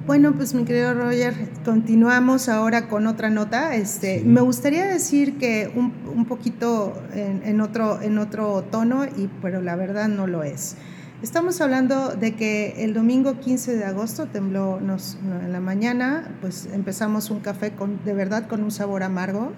Bueno, 0.06 0.34
pues 0.34 0.52
mi 0.52 0.64
querido 0.64 0.92
Roger, 0.92 1.34
continuamos 1.64 2.50
ahora 2.50 2.88
con 2.88 3.06
otra 3.06 3.30
nota. 3.30 3.74
Este, 3.74 4.22
Me 4.22 4.42
gustaría 4.42 4.84
decir 4.84 5.38
que 5.38 5.72
un, 5.74 5.94
un 6.14 6.26
poquito 6.26 6.92
en, 7.14 7.42
en, 7.42 7.62
otro, 7.62 8.02
en 8.02 8.18
otro 8.18 8.64
tono, 8.70 9.06
y, 9.06 9.30
pero 9.40 9.62
la 9.62 9.76
verdad 9.76 10.08
no 10.08 10.26
lo 10.26 10.42
es. 10.42 10.76
Estamos 11.24 11.62
hablando 11.62 12.10
de 12.10 12.34
que 12.34 12.84
el 12.84 12.92
domingo 12.92 13.40
15 13.40 13.76
de 13.76 13.84
agosto 13.86 14.26
tembló 14.26 14.78
nos, 14.78 15.16
en 15.42 15.52
la 15.52 15.60
mañana, 15.60 16.36
pues 16.42 16.68
empezamos 16.70 17.30
un 17.30 17.40
café 17.40 17.70
con, 17.70 18.04
de 18.04 18.12
verdad 18.12 18.46
con 18.46 18.62
un 18.62 18.70
sabor 18.70 19.02
amargo, 19.02 19.54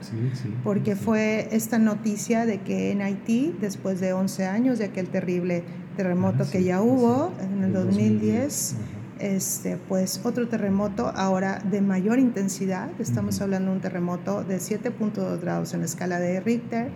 porque 0.63 0.95
fue 0.95 1.49
esta 1.51 1.81
noticia 1.81 2.47
de 2.47 2.61
que 2.61 2.93
en 2.93 3.03
Haití, 3.03 3.53
después 3.61 3.99
de 3.99 4.13
11 4.13 4.47
años 4.47 4.79
de 4.79 4.85
aquel 4.85 5.09
terrible 5.09 5.65
terremoto 5.97 6.45
Ah, 6.45 6.51
que 6.53 6.63
ya 6.63 6.81
hubo 6.81 7.33
en 7.41 7.59
el 7.59 7.65
El 7.65 7.73
2010. 7.73 8.75
Ajá. 8.75 8.83
Este, 9.19 9.77
pues 9.89 10.21
otro 10.23 10.47
terremoto 10.47 11.11
ahora 11.17 11.59
de 11.69 11.81
mayor 11.81 12.21
intensidad, 12.21 12.91
estamos 13.01 13.41
hablando 13.41 13.71
de 13.71 13.77
un 13.77 13.83
terremoto 13.83 14.45
de 14.45 14.59
7.2 14.59 15.41
grados 15.41 15.75
en 15.75 15.81
la 15.81 15.87
escala 15.87 16.21
de 16.21 16.39
Richter 16.39 16.91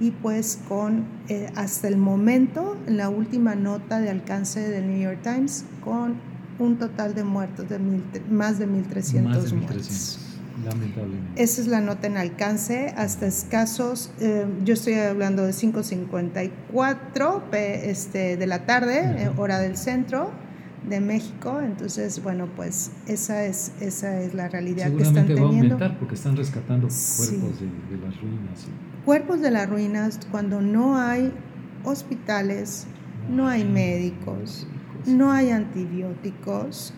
y 0.00 0.10
pues 0.12 0.58
con 0.68 1.04
eh, 1.28 1.48
hasta 1.56 1.86
el 1.88 1.96
momento, 1.98 2.76
en 2.86 2.96
la 2.96 3.08
última 3.10 3.54
nota 3.54 4.00
de 4.00 4.08
alcance 4.10 4.60
del 4.68 4.88
New 4.88 4.98
York 5.00 5.18
Times, 5.22 5.64
con 5.84 6.14
un 6.58 6.76
total 6.78 7.14
de 7.14 7.22
muertos 7.24 7.68
de 7.68 7.78
mil, 7.78 8.02
más 8.30 8.58
de 8.58 8.66
1.300 8.66 9.22
Más 9.22 9.44
de 9.50 9.56
muertos. 9.56 9.56
1300, 9.56 10.18
lamentablemente. 10.64 11.42
Esa 11.42 11.60
es 11.60 11.66
la 11.68 11.80
nota 11.80 12.06
en 12.06 12.16
alcance, 12.16 12.92
hasta 12.96 13.26
escasos, 13.26 14.10
eh, 14.20 14.46
yo 14.64 14.74
estoy 14.74 14.94
hablando 14.94 15.42
de 15.44 15.52
5.54 15.52 17.42
pe- 17.50 17.90
este, 17.90 18.36
de 18.36 18.46
la 18.46 18.66
tarde, 18.66 19.00
eh, 19.24 19.30
hora 19.36 19.58
del 19.58 19.76
centro 19.76 20.30
de 20.88 21.00
México, 21.00 21.60
entonces, 21.60 22.22
bueno, 22.22 22.48
pues 22.56 22.90
esa 23.06 23.44
es, 23.44 23.72
esa 23.80 24.18
es 24.20 24.32
la 24.34 24.48
realidad 24.48 24.86
que 24.92 25.02
están 25.02 25.26
Seguramente 25.26 25.34
va 25.34 25.46
a 25.46 25.50
teniendo. 25.50 25.74
aumentar 25.74 25.98
porque 25.98 26.14
están 26.14 26.36
rescatando 26.36 26.88
Sí. 26.90 27.36
cuerpos 27.36 27.60
de, 27.60 27.66
de 27.66 28.02
las 28.06 28.20
ruinas. 28.20 28.64
y- 28.66 28.89
Cuerpos 29.04 29.40
de 29.40 29.50
las 29.50 29.68
ruinas, 29.68 30.20
cuando 30.30 30.60
no 30.60 30.96
hay 30.98 31.32
hospitales, 31.84 32.86
no 33.30 33.48
hay 33.48 33.64
médicos, 33.64 34.66
no 35.06 35.32
hay 35.32 35.50
antibióticos, 35.50 36.92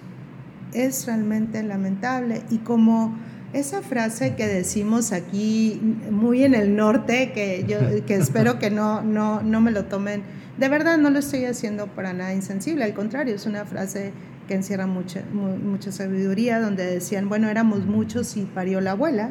es 0.73 1.07
realmente 1.07 1.63
lamentable. 1.63 2.43
Y 2.51 2.59
como 2.59 3.17
esa 3.53 3.83
frase 3.83 4.35
que 4.35 4.47
decimos 4.47 5.13
aquí 5.13 5.81
muy 6.11 6.43
en 6.45 6.55
el 6.55 6.75
norte, 6.77 7.33
que 7.33 7.65
yo 7.69 8.05
que 8.07 8.15
espero 8.15 8.59
que 8.59 8.71
no, 8.71 9.03
no, 9.03 9.43
no 9.43 9.61
me 9.61 9.71
lo 9.71 9.85
tomen, 9.85 10.23
de 10.59 10.69
verdad 10.69 10.99
no 10.99 11.11
lo 11.11 11.19
estoy 11.19 11.45
haciendo 11.45 11.87
para 11.87 12.13
nada 12.13 12.35
insensible, 12.35 12.85
al 12.85 12.95
contrario, 12.95 13.35
es 13.35 13.47
una 13.47 13.65
frase 13.65 14.13
que 14.49 14.55
encierra 14.55 14.87
mucha, 14.87 15.23
mu- 15.33 15.57
mucha 15.57 15.93
sabiduría, 15.93 16.61
donde 16.61 16.85
decían, 16.85 17.29
bueno, 17.29 17.49
éramos 17.49 17.87
muchos 17.87 18.37
y 18.37 18.43
parió 18.43 18.81
la 18.81 18.93
abuela, 18.93 19.31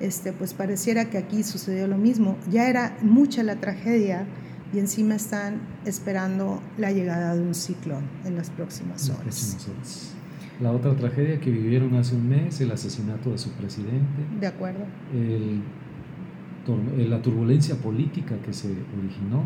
este, 0.00 0.32
pues 0.32 0.54
pareciera 0.54 1.10
que 1.10 1.18
aquí 1.18 1.42
sucedió 1.42 1.86
lo 1.86 1.98
mismo, 1.98 2.36
ya 2.50 2.68
era 2.68 2.96
mucha 3.02 3.42
la 3.42 3.56
tragedia 3.56 4.26
y 4.72 4.78
encima 4.78 5.14
están 5.14 5.60
esperando 5.84 6.60
la 6.76 6.92
llegada 6.92 7.34
de 7.34 7.42
un 7.42 7.54
ciclón 7.54 8.04
en 8.24 8.36
las 8.36 8.50
próximas 8.50 9.08
las 9.08 9.10
horas. 9.10 9.22
próximas 9.22 9.68
horas. 9.68 10.14
La 10.60 10.72
otra 10.72 10.94
tragedia 10.96 11.38
que 11.38 11.50
vivieron 11.50 11.94
hace 11.94 12.16
un 12.16 12.28
mes, 12.28 12.60
el 12.60 12.72
asesinato 12.72 13.30
de 13.30 13.38
su 13.38 13.50
presidente, 13.52 14.26
De 14.40 14.46
acuerdo. 14.46 14.84
el 15.14 15.62
eh, 16.68 17.06
la 17.08 17.22
turbulencia 17.22 17.76
política 17.76 18.36
que 18.44 18.52
se 18.52 18.68
originó. 18.68 19.44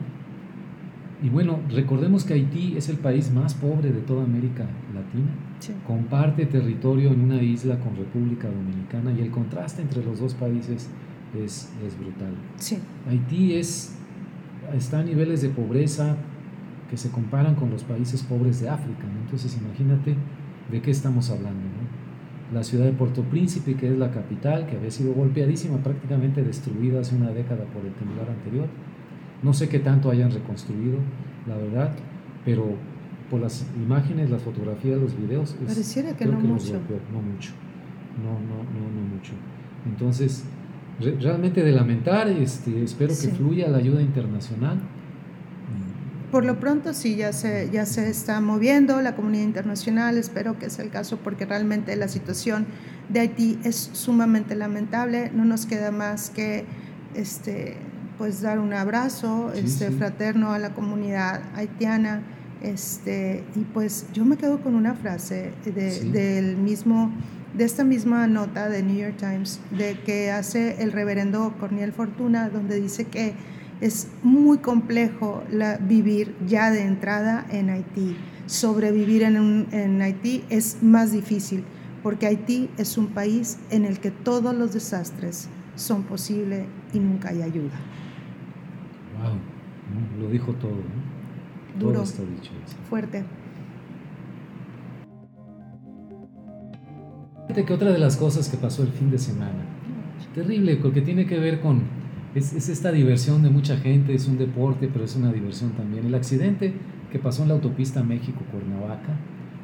Y 1.23 1.29
bueno, 1.29 1.61
recordemos 1.71 2.25
que 2.25 2.35
Haití 2.35 2.77
es 2.77 2.89
el 2.89 2.97
país 2.97 3.31
más 3.31 3.55
pobre 3.55 3.93
de 3.93 4.01
toda 4.01 4.25
América 4.25 4.67
Latina. 4.93 5.31
Sí. 5.63 5.73
Comparte 5.87 6.47
territorio 6.47 7.13
en 7.13 7.21
una 7.21 7.41
isla 7.41 7.79
con 7.79 7.95
República 7.95 8.49
Dominicana 8.49 9.13
y 9.13 9.21
el 9.23 9.31
contraste 9.31 9.81
entre 9.81 10.05
los 10.05 10.19
dos 10.19 10.35
países 10.35 10.91
es, 11.39 11.71
es 11.87 11.97
brutal. 11.97 12.35
Sí. 12.57 12.79
Haití 13.09 13.55
es, 13.55 13.95
está 14.75 14.99
a 14.99 15.03
niveles 15.05 15.41
de 15.41 15.51
pobreza 15.51 16.17
que 16.91 16.97
se 16.97 17.11
comparan 17.11 17.55
con 17.55 17.71
los 17.71 17.85
países 17.85 18.25
pobres 18.25 18.61
de 18.61 18.71
África. 18.71 19.05
¿no? 19.05 19.21
Entonces 19.21 19.57
imagínate 19.57 20.17
de 20.69 20.83
qué 20.83 20.91
estamos 20.91 21.31
hablando. 21.31 21.61
¿no? 21.61 22.53
La 22.53 22.65
ciudad 22.65 22.85
de 22.85 22.93
Puerto 22.93 23.23
Príncipe, 23.23 23.77
que 23.77 23.87
es 23.87 23.97
la 23.97 24.11
capital, 24.11 24.67
que 24.67 24.77
había 24.77 24.91
sido 24.91 25.15
golpeadísima, 25.15 25.77
prácticamente 25.77 26.43
destruida 26.43 27.03
hace 27.03 27.15
una 27.15 27.31
década 27.31 27.67
por 27.67 27.87
el 27.87 27.93
temblor 27.93 28.29
anterior. 28.29 28.67
No 29.45 29.55
sé 29.55 29.69
qué 29.69 29.79
tanto 29.79 30.11
hayan 30.11 30.33
reconstruido, 30.33 30.99
la 31.47 31.57
verdad, 31.57 31.95
pero 32.45 32.77
por 33.33 33.41
las 33.41 33.65
imágenes, 33.77 34.29
las 34.29 34.43
fotografías, 34.43 35.01
los 35.01 35.17
videos, 35.17 35.57
es- 35.63 35.69
Pareciera 35.69 36.15
que 36.15 36.27
no 36.27 36.39
que 36.39 36.47
mucho. 36.47 36.73
golpeó, 36.75 36.99
no 37.11 37.23
mucho. 37.23 37.53
No, 38.23 38.33
no, 38.35 38.63
no, 38.63 39.01
no 39.01 39.09
mucho. 39.17 39.33
Entonces, 39.87 40.45
re- 41.01 41.17
realmente 41.19 41.65
de 41.65 41.73
lamentar, 41.73 42.29
este, 42.29 42.85
espero 42.85 43.15
Sí. 43.15 43.29
que 43.29 43.35
fluya 43.35 43.69
la 43.69 43.79
ayuda 43.79 44.03
internacional. 44.03 44.79
Por 46.31 46.45
lo 46.45 46.61
pronto 46.61 46.93
sí, 46.95 47.17
ya 47.17 47.33
se, 47.33 47.69
ya 47.73 47.85
se 47.87 48.09
está 48.09 48.41
moviendo 48.43 49.01
la 49.03 49.15
comunidad 49.17 49.45
internacional, 49.45 50.17
espero 50.19 50.59
que 50.59 50.69
sea 50.71 50.85
el 50.85 50.91
caso 50.91 51.19
porque 51.19 51.45
realmente 51.47 51.95
la 51.97 52.09
situación 52.09 52.67
de 53.11 53.21
Haití 53.21 53.59
es 53.65 53.91
sumamente 53.95 54.55
lamentable, 54.55 55.31
no 55.35 55.45
nos 55.47 55.67
queda 55.67 55.91
más 55.91 56.31
que 56.31 56.65
este, 57.15 57.77
pues 58.17 58.41
dar 58.43 58.59
un 58.61 58.73
abrazo 58.73 59.51
Sí, 59.55 59.61
este, 59.65 59.89
sí. 59.89 59.95
fraterno 59.95 60.53
a 60.53 60.59
la 60.59 60.73
comunidad 60.73 61.43
haitiana 61.55 62.23
este, 62.63 63.43
y 63.57 63.61
pues 63.61 64.07
yo 64.13 64.25
me 64.25 64.37
quedo 64.37 64.61
con 64.61 64.75
una 64.75 64.95
frase 64.95 65.53
de, 65.65 65.91
Sí. 65.91 66.11
del 66.11 66.57
mismo, 66.57 67.11
de 67.57 67.65
esta 67.65 67.85
misma 67.85 68.27
nota 68.27 68.69
de 68.69 68.83
New 68.83 68.97
York 68.97 69.17
Times 69.19 69.61
de 69.77 69.99
que 70.01 70.31
hace 70.31 70.83
el 70.83 70.93
reverendo 70.93 71.55
Corniel 71.61 71.93
Fortuna 71.93 72.49
donde 72.49 72.81
dice 72.81 73.05
que 73.07 73.35
es 73.81 74.09
muy 74.23 74.59
complejo 74.59 75.43
la- 75.51 75.77
vivir 75.77 76.35
ya 76.47 76.71
de 76.71 76.83
entrada 76.83 77.47
en 77.51 77.69
Haití. 77.71 78.17
Sobrevivir 78.47 79.23
en, 79.23 79.39
un- 79.39 79.67
en 79.73 80.01
Haití 80.01 80.45
es 80.51 80.83
más 80.83 81.13
difícil 81.13 81.65
porque 82.03 82.27
Haití 82.27 82.69
es 82.79 82.97
un 82.99 83.09
país 83.09 83.59
en 83.71 83.85
el 83.85 83.99
que 84.01 84.11
todos 84.11 84.55
los 84.55 84.73
desastres 84.73 85.49
son 85.77 86.03
posibles 86.05 86.65
y 86.93 86.99
nunca 87.01 87.31
hay 87.31 87.43
ayuda. 87.43 87.79
Wow, 89.21 90.23
lo 90.25 90.31
dijo 90.31 90.53
todo. 90.55 90.71
¿no? 90.73 91.12
Duro. 91.79 91.93
Todo 91.95 92.03
está 92.05 92.23
dicho. 92.23 92.53
eso. 92.67 92.77
Fuerte. 92.89 93.25
Fíjate 97.47 97.65
que 97.65 97.73
otra 97.73 97.91
de 97.93 97.99
las 97.99 98.17
cosas 98.17 98.49
que 98.49 98.57
pasó 98.57 98.83
el 98.83 98.89
fin 98.89 99.11
de 99.11 99.19
semana, 99.19 99.65
terrible, 100.35 100.77
porque 100.77 101.01
tiene 101.03 101.27
que 101.27 101.39
ver 101.39 101.61
con, 101.61 101.83
es, 102.35 102.53
es 102.55 102.69
esta 102.69 102.93
diversión 102.93 103.43
de 103.43 103.51
mucha 103.51 103.77
gente, 103.77 104.15
es 104.15 104.27
un 104.29 104.39
deporte, 104.39 104.89
pero 104.91 105.05
es 105.05 105.17
una 105.17 105.33
diversión 105.33 105.71
también. 105.73 106.07
El 106.07 106.15
accidente 106.15 106.73
que 107.11 107.19
pasó 107.19 107.43
en 107.43 107.49
la 107.49 107.55
autopista 107.55 108.03
México-Cuernavaca, 108.03 109.17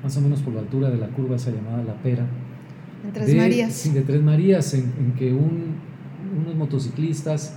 más 0.02 0.16
o 0.16 0.20
menos 0.20 0.40
por 0.42 0.52
la 0.54 0.60
altura 0.60 0.90
de 0.90 0.98
la 0.98 1.08
curva 1.08 1.36
esa 1.36 1.50
llamada 1.50 1.82
La 1.84 1.94
Pera, 2.02 2.26
En 3.04 3.12
Tres 3.12 3.28
de- 3.28 3.36
Marías. 3.36 3.72
Sí, 3.72 3.90
de 3.92 4.02
Tres 4.02 4.22
Marías, 4.22 4.74
en, 4.74 4.92
en 4.98 5.12
que 5.16 5.32
un- 5.32 5.76
unos 6.42 6.54
motociclistas 6.56 7.56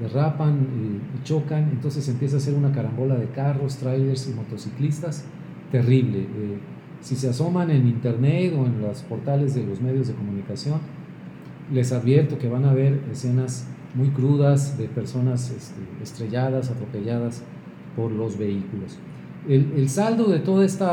derrapan 0.00 1.00
y, 1.14 1.22
chocan, 1.24 1.68
entonces 1.70 2.08
empieza 2.08 2.36
a 2.36 2.38
hacer 2.38 2.54
una 2.54 2.72
carambola 2.72 3.16
de 3.16 3.26
carros, 3.26 3.76
trailers 3.76 4.28
y 4.28 4.32
motociclistas, 4.32 5.24
terrible. 5.70 6.20
Eh, 6.20 6.58
si 7.00 7.16
se 7.16 7.28
asoman 7.28 7.70
en 7.70 7.86
internet 7.86 8.54
o 8.56 8.66
en 8.66 8.80
los 8.80 9.02
portales 9.02 9.54
de 9.54 9.64
los 9.64 9.80
medios 9.80 10.08
de 10.08 10.14
comunicación, 10.14 10.80
les 11.72 11.92
advierto 11.92 12.38
que 12.38 12.48
van 12.48 12.64
a 12.64 12.72
ver 12.72 13.00
escenas 13.12 13.66
muy 13.94 14.08
crudas 14.08 14.78
de 14.78 14.86
personas 14.86 15.50
este, 15.50 15.80
estrelladas, 16.02 16.70
atropelladas 16.70 17.42
por 17.96 18.10
los 18.10 18.38
vehículos. 18.38 18.98
El, 19.48 19.72
el 19.76 19.88
saldo 19.88 20.28
de 20.28 20.38
todo 20.38 20.62
este 20.62 20.84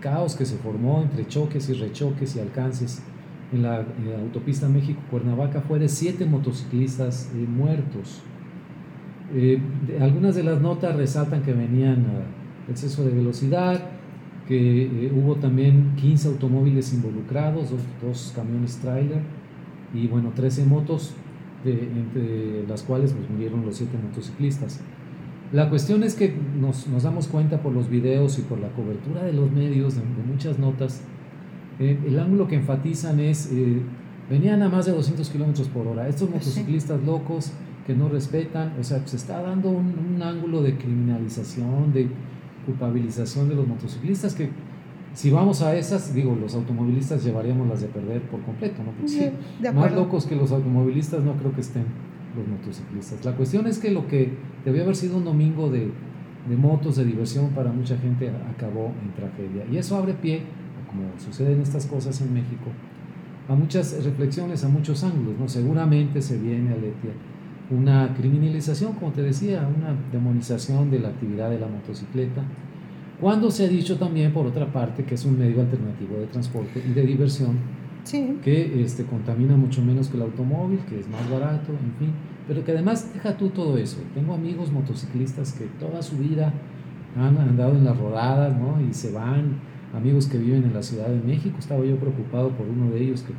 caos 0.00 0.36
que 0.36 0.44
se 0.44 0.56
formó 0.56 1.02
entre 1.02 1.26
choques 1.26 1.68
y 1.68 1.74
rechoques 1.74 2.36
y 2.36 2.40
alcances 2.40 3.02
en 3.52 3.62
la, 3.62 3.84
autopista 4.20 4.68
México-Cuernavaca 4.68 5.60
fue 5.62 5.78
de 5.78 5.88
siete 5.88 6.24
motociclistas 6.24 7.30
eh, 7.34 7.38
muertos. 7.38 8.20
Eh, 9.34 9.60
algunas 10.00 10.34
de 10.34 10.42
las 10.42 10.60
notas 10.60 10.96
resaltan 10.96 11.42
que 11.42 11.52
venían 11.52 12.06
a 12.06 12.70
exceso 12.70 13.04
de 13.04 13.10
velocidad, 13.10 13.82
que 14.46 14.82
eh, 14.84 15.12
hubo 15.14 15.36
también 15.36 15.94
15 15.96 16.28
automóviles 16.28 16.92
involucrados, 16.92 17.70
dos, 18.02 18.32
camiones 18.34 18.78
trailer 18.78 19.22
y 19.94 20.06
bueno, 20.06 20.32
13 20.34 20.66
motos, 20.66 21.14
entre 21.64 22.66
las 22.66 22.82
cuales 22.82 23.12
pues, 23.12 23.28
murieron 23.28 23.66
los 23.66 23.76
siete 23.76 23.98
motociclistas. 24.02 24.80
La 25.52 25.68
cuestión 25.68 26.04
es 26.04 26.14
que 26.14 26.32
nos, 26.60 26.86
damos 27.02 27.26
cuenta 27.26 27.60
por 27.60 27.72
los 27.72 27.90
videos 27.90 28.38
y 28.38 28.42
por 28.42 28.60
la 28.60 28.68
cobertura 28.68 29.24
de 29.24 29.32
los 29.32 29.50
medios, 29.50 29.96
de 29.96 30.02
muchas 30.24 30.60
notas, 30.60 31.02
eh, 31.80 31.98
el 32.06 32.18
ángulo 32.18 32.46
que 32.46 32.56
enfatizan 32.56 33.18
es, 33.18 33.50
eh, 33.52 33.80
venían 34.28 34.62
a 34.62 34.68
más 34.68 34.86
de 34.86 34.92
200 34.92 35.28
kilómetros 35.30 35.68
por 35.68 35.86
hora. 35.86 36.06
Estos 36.06 36.28
sí. 36.28 36.34
motociclistas 36.34 37.02
locos 37.02 37.52
que 37.86 37.94
no 37.94 38.08
respetan, 38.08 38.74
o 38.78 38.84
sea, 38.84 39.04
se 39.06 39.16
está 39.16 39.40
dando 39.42 39.70
un, 39.70 39.94
un 40.14 40.22
ángulo 40.22 40.62
de 40.62 40.76
criminalización, 40.76 41.92
de 41.92 42.08
culpabilización 42.66 43.48
de 43.48 43.56
los 43.56 43.66
motociclistas 43.66 44.34
que 44.34 44.50
si 45.12 45.30
vamos 45.30 45.60
a 45.62 45.74
esas, 45.74 46.14
digo, 46.14 46.36
los 46.40 46.54
automovilistas 46.54 47.24
llevaríamos 47.24 47.68
las 47.68 47.80
de 47.80 47.88
perder 47.88 48.22
por 48.22 48.40
completo, 48.42 48.82
¿no? 48.84 48.92
Porque 48.92 49.08
sí, 49.08 49.30
De 49.60 49.72
más 49.72 49.92
locos 49.92 50.26
que 50.26 50.36
los 50.36 50.52
automovilistas 50.52 51.22
no 51.24 51.34
creo 51.34 51.52
que 51.52 51.62
estén 51.62 51.84
los 52.36 52.46
motociclistas. 52.46 53.24
La 53.24 53.32
cuestión 53.32 53.66
es 53.66 53.78
que 53.78 53.90
lo 53.90 54.06
que 54.06 54.32
debió 54.64 54.82
haber 54.82 54.94
sido 54.94 55.16
un 55.16 55.24
domingo 55.24 55.68
de, 55.68 55.90
de 56.48 56.56
motos, 56.56 56.96
de 56.96 57.04
diversión 57.04 57.50
para 57.50 57.72
mucha 57.72 57.96
gente, 57.98 58.30
acabó 58.54 58.92
en 59.02 59.12
tragedia. 59.14 59.64
Y 59.70 59.78
eso 59.78 59.96
abre 59.96 60.14
pie, 60.14 60.42
como 60.90 61.08
suceden 61.18 61.60
estas 61.60 61.86
cosas 61.86 62.20
en 62.20 62.34
México, 62.34 62.70
a 63.48 63.54
muchas 63.54 64.04
reflexiones, 64.04 64.64
a 64.64 64.68
muchos 64.68 65.02
ángulos. 65.04 65.38
¿no? 65.38 65.48
Seguramente 65.48 66.20
se 66.20 66.38
viene, 66.38 66.72
Aletia, 66.72 67.12
una 67.70 68.12
criminalización, 68.14 68.94
como 68.94 69.12
te 69.12 69.22
decía, 69.22 69.68
una 69.76 69.94
demonización 70.12 70.90
de 70.90 70.98
la 70.98 71.08
actividad 71.08 71.50
de 71.50 71.60
la 71.60 71.68
motocicleta, 71.68 72.42
cuando 73.20 73.50
se 73.50 73.66
ha 73.66 73.68
dicho 73.68 73.96
también, 73.96 74.32
por 74.32 74.46
otra 74.46 74.72
parte, 74.72 75.04
que 75.04 75.14
es 75.14 75.24
un 75.24 75.38
medio 75.38 75.60
alternativo 75.60 76.16
de 76.16 76.26
transporte 76.26 76.82
y 76.84 76.92
de 76.92 77.02
diversión, 77.02 77.58
que 78.42 78.82
este, 78.82 79.04
contamina 79.04 79.56
mucho 79.56 79.82
menos 79.82 80.08
que 80.08 80.16
el 80.16 80.22
automóvil, 80.22 80.80
que 80.88 80.98
es 80.98 81.08
más 81.08 81.28
barato, 81.30 81.70
en 81.72 81.92
fin, 81.98 82.12
pero 82.48 82.64
que 82.64 82.72
además 82.72 83.12
deja 83.12 83.36
tú 83.36 83.50
todo 83.50 83.76
eso. 83.76 83.98
Tengo 84.14 84.34
amigos 84.34 84.72
motociclistas 84.72 85.52
que 85.52 85.66
toda 85.78 86.02
su 86.02 86.16
vida 86.16 86.52
han 87.16 87.36
andado 87.38 87.72
en 87.72 87.84
las 87.84 87.96
rodadas, 87.98 88.56
¿no? 88.56 88.80
Y 88.80 88.94
se 88.94 89.12
van, 89.12 89.60
amigos 89.94 90.26
que 90.26 90.38
viven 90.38 90.64
en 90.64 90.74
la 90.74 90.82
Ciudad 90.82 91.08
de 91.08 91.20
México, 91.20 91.56
estaba 91.58 91.84
yo 91.84 91.96
preocupado 91.96 92.50
por 92.50 92.66
uno 92.66 92.90
de 92.90 93.02
ellos 93.02 93.22
que 93.22 93.32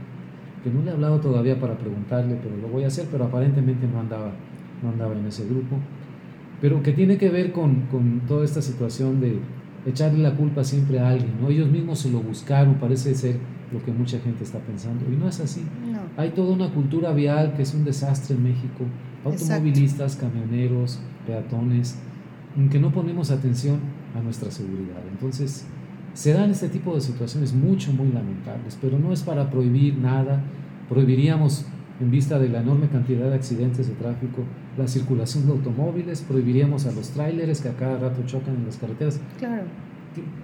que 0.64 0.70
no 0.70 0.82
le 0.82 0.92
he 0.92 0.94
hablado 0.94 1.20
todavía 1.20 1.60
para 1.60 1.78
preguntarle, 1.78 2.38
pero 2.42 2.56
lo 2.58 2.68
voy 2.68 2.84
a 2.84 2.88
hacer, 2.88 3.08
pero 3.12 3.26
aparentemente 3.26 3.88
no 3.88 4.00
andaba, 4.00 4.32
no 4.84 4.90
andaba 4.90 5.16
en 5.16 5.26
ese 5.26 5.46
grupo, 5.46 5.78
pero 6.60 6.84
que 6.84 6.92
tiene 6.92 7.18
que 7.18 7.30
ver 7.30 7.52
con, 7.52 7.88
con 7.88 8.22
toda 8.28 8.46
esta 8.46 8.62
situación 8.62 9.20
de 9.20 9.40
echarle 9.86 10.20
la 10.20 10.36
culpa 10.36 10.64
siempre 10.64 11.00
a 11.00 11.10
alguien, 11.10 11.34
¿no? 11.42 11.50
Ellos 11.50 11.70
mismos 11.70 12.00
se 12.00 12.12
lo 12.12 12.22
buscaron, 12.22 12.76
parece 12.76 13.16
ser 13.16 13.38
lo 13.74 13.84
que 13.84 13.92
mucha 13.92 14.20
gente 14.20 14.44
está 14.44 14.60
pensando, 14.60 15.06
y 15.12 15.16
no 15.16 15.28
es 15.28 15.40
así. 15.40 15.64
Hay 16.18 16.32
toda 16.32 16.54
una 16.54 16.70
cultura 16.70 17.14
vial 17.14 17.54
que 17.56 17.64
es 17.64 17.74
un 17.74 17.84
desastre 17.84 18.36
en 18.36 18.44
México, 18.44 18.86
automovilistas, 19.26 20.16
camioneros, 20.16 21.00
peatones, 21.26 21.98
en 22.56 22.70
que 22.70 22.80
no 22.80 22.92
ponemos 22.92 23.32
atención 23.32 23.80
a 24.16 24.22
nuestra 24.22 24.52
seguridad. 24.52 25.02
Entonces, 25.10 25.66
se 26.14 26.34
dan 26.34 26.52
este 26.52 26.70
tipo 26.70 26.94
de 26.94 27.02
situaciones 27.02 27.54
mucho, 27.54 27.92
muy 27.94 28.12
lamentables, 28.12 28.78
pero 28.82 29.00
no 29.00 29.14
es 29.14 29.24
para 29.24 29.50
prohibir 29.50 29.98
nada. 29.98 30.42
Prohibiríamos, 30.90 31.66
en 32.00 32.12
vista 32.12 32.38
de 32.38 32.50
la 32.50 32.62
enorme 32.62 32.90
cantidad 32.90 33.30
de 33.30 33.36
accidentes 33.36 33.88
de 33.88 33.94
tráfico, 33.94 34.44
la 34.78 34.88
circulación 34.88 35.46
de 35.46 35.54
automóviles, 35.54 36.22
prohibiríamos 36.22 36.86
a 36.86 36.92
los 36.92 37.10
tráileres 37.10 37.62
que 37.62 37.70
a 37.70 37.74
cada 37.74 37.98
rato 37.98 38.24
chocan 38.26 38.56
en 38.56 38.66
las 38.66 38.78
carreteras. 38.78 39.20
Claro. 39.40 39.64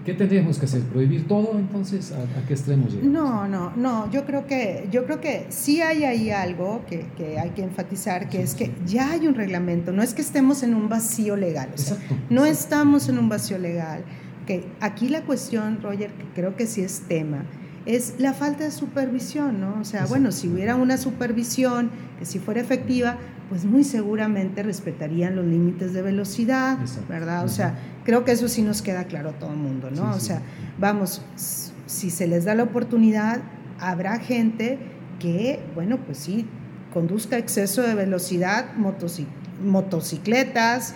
¿Qué, 0.05 0.13
tendríamos 0.13 0.57
que 0.57 0.65
hacer? 0.65 0.81
¿Prohibir 0.83 1.27
todo 1.27 1.57
entonces? 1.59 2.13
¿A, 2.13 2.47
qué 2.47 2.53
extremos 2.53 2.93
llegamos? 2.93 3.11
No, 3.11 3.47
no, 3.49 3.75
no. 3.75 4.09
Yo 4.09 4.25
creo 4.25 4.47
que, 4.47 4.87
yo 4.91 5.03
creo 5.03 5.19
que 5.19 5.47
sí 5.49 5.81
hay 5.81 6.05
ahí 6.05 6.29
algo 6.29 6.85
que, 6.89 7.05
que 7.17 7.37
hay 7.37 7.49
que 7.49 7.63
enfatizar, 7.63 8.29
que 8.29 8.41
es 8.41 8.55
que 8.55 8.71
ya 8.85 9.11
hay 9.11 9.27
un 9.27 9.35
reglamento. 9.35 9.91
No 9.91 10.01
es 10.01 10.13
que 10.13 10.21
estemos 10.21 10.63
en 10.63 10.73
un 10.73 10.87
vacío 10.87 11.35
legal. 11.35 11.67
exacto, 11.71 12.15
no 12.29 12.45
estamos 12.45 13.09
en 13.09 13.17
un 13.17 13.27
vacío 13.27 13.57
legal 13.57 14.05
que 14.47 14.65
aquí 14.79 15.09
la 15.09 15.21
cuestión, 15.21 15.79
Roger, 15.83 16.11
que 16.11 16.23
creo 16.33 16.55
que 16.55 16.65
sí 16.65 16.81
es 16.81 17.01
tema, 17.01 17.45
es 17.85 18.15
la 18.17 18.33
falta 18.33 18.63
de 18.63 18.71
supervisión, 18.71 19.61
¿no? 19.61 19.79
O 19.79 19.85
sea, 19.85 20.07
bueno, 20.07 20.31
si 20.31 20.47
hubiera 20.49 20.75
una 20.75 20.97
supervisión 20.97 21.91
que 22.17 22.25
si 22.25 22.39
fuera 22.39 22.59
efectiva, 22.59 23.17
pues 23.49 23.63
muy 23.63 23.83
seguramente 23.83 24.63
respetarían 24.63 25.35
los 25.35 25.45
límites 25.45 25.93
de 25.93 26.01
velocidad, 26.01 26.79
¿verdad? 27.07 27.45
O 27.45 27.49
sea, 27.49 27.77
creo 28.03 28.25
que 28.25 28.31
eso 28.33 28.49
sí 28.49 28.61
nos 28.61 28.81
queda 28.81 29.05
claro 29.05 29.29
a 29.29 29.33
todo 29.33 29.51
el 29.51 29.57
mundo, 29.57 29.89
¿no? 29.91 30.09
o 30.11 30.19
sea, 30.19 30.41
vamos, 30.79 31.21
si 31.85 32.09
se 32.09 32.27
les 32.27 32.43
da 32.43 32.55
la 32.55 32.63
oportunidad, 32.63 33.39
habrá 33.79 34.19
gente 34.19 34.79
que, 35.19 35.61
bueno, 35.75 35.97
pues 36.05 36.17
sí, 36.17 36.45
conduzca 36.93 37.37
exceso 37.37 37.83
de 37.83 37.95
velocidad, 37.95 38.73
motocicletas, 39.63 40.93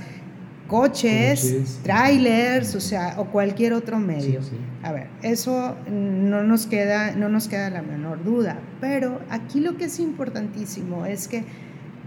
coches, 0.71 1.81
trailers, 1.83 2.75
o 2.75 2.79
sea, 2.79 3.15
o 3.17 3.25
cualquier 3.25 3.73
otro 3.73 3.99
medio. 3.99 4.39
A 4.83 4.93
ver, 4.93 5.07
eso 5.21 5.75
no 5.91 6.43
nos 6.43 6.65
queda, 6.65 7.13
no 7.13 7.27
nos 7.27 7.49
queda 7.49 7.69
la 7.69 7.81
menor 7.81 8.23
duda. 8.23 8.57
Pero 8.79 9.19
aquí 9.29 9.59
lo 9.59 9.75
que 9.75 9.85
es 9.85 9.99
importantísimo 9.99 11.05
es 11.05 11.27
que, 11.27 11.43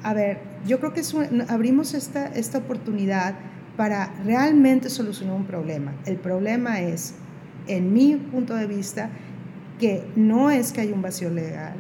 a 0.02 0.14
ver, 0.14 0.38
yo 0.66 0.80
creo 0.80 0.94
que 0.94 1.02
abrimos 1.48 1.92
esta, 1.92 2.26
esta 2.28 2.56
oportunidad 2.56 3.34
para 3.76 4.14
realmente 4.24 4.88
solucionar 4.88 5.36
un 5.36 5.44
problema. 5.44 5.92
El 6.06 6.16
problema 6.16 6.80
es, 6.80 7.16
en 7.66 7.92
mi 7.92 8.16
punto 8.16 8.54
de 8.54 8.66
vista, 8.66 9.10
que 9.78 10.04
no 10.16 10.50
es 10.50 10.72
que 10.72 10.80
haya 10.80 10.94
un 10.94 11.02
vacío 11.02 11.28
legal, 11.28 11.74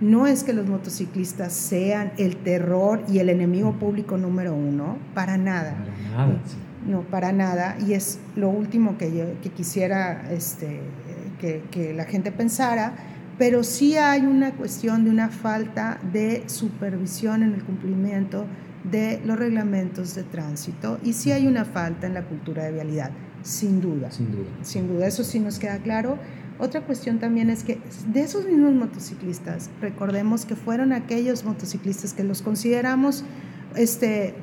no 0.00 0.26
es 0.26 0.44
que 0.44 0.52
los 0.52 0.66
motociclistas 0.66 1.52
sean 1.52 2.12
el 2.16 2.36
terror 2.36 3.02
y 3.08 3.18
el 3.18 3.28
enemigo 3.28 3.74
público 3.74 4.16
número 4.16 4.54
uno, 4.54 4.96
para 5.14 5.36
nada. 5.36 5.74
Para 5.74 6.26
nada. 6.26 6.40
No, 6.86 7.02
para 7.02 7.32
nada. 7.32 7.76
Y 7.86 7.92
es 7.92 8.18
lo 8.36 8.48
último 8.48 8.96
que 8.96 9.14
yo 9.14 9.24
que 9.42 9.50
quisiera 9.50 10.30
este, 10.30 10.80
que, 11.38 11.62
que 11.70 11.92
la 11.92 12.04
gente 12.04 12.32
pensara, 12.32 12.94
pero 13.36 13.62
sí 13.62 13.96
hay 13.96 14.22
una 14.22 14.52
cuestión 14.52 15.04
de 15.04 15.10
una 15.10 15.28
falta 15.28 15.98
de 16.12 16.44
supervisión 16.46 17.42
en 17.42 17.54
el 17.54 17.62
cumplimiento 17.62 18.46
de 18.90 19.20
los 19.26 19.38
reglamentos 19.38 20.14
de 20.14 20.22
tránsito 20.22 20.98
y 21.04 21.12
sí 21.12 21.32
hay 21.32 21.46
una 21.46 21.66
falta 21.66 22.06
en 22.06 22.14
la 22.14 22.22
cultura 22.22 22.64
de 22.64 22.72
vialidad, 22.72 23.10
sin 23.42 23.82
duda. 23.82 24.10
Sin 24.10 24.32
duda. 24.32 24.48
Sin 24.62 24.88
duda, 24.88 25.06
eso 25.06 25.22
sí 25.22 25.38
nos 25.38 25.58
queda 25.58 25.78
claro 25.78 26.18
otra 26.60 26.82
cuestión 26.82 27.18
también 27.18 27.50
es 27.50 27.64
que 27.64 27.78
de 28.12 28.22
esos 28.22 28.46
mismos 28.46 28.72
motociclistas, 28.72 29.70
recordemos 29.80 30.44
que 30.44 30.56
fueron 30.56 30.92
aquellos 30.92 31.44
motociclistas 31.44 32.12
que 32.12 32.22
los 32.22 32.42
consideramos, 32.42 33.24
este, 33.76 34.34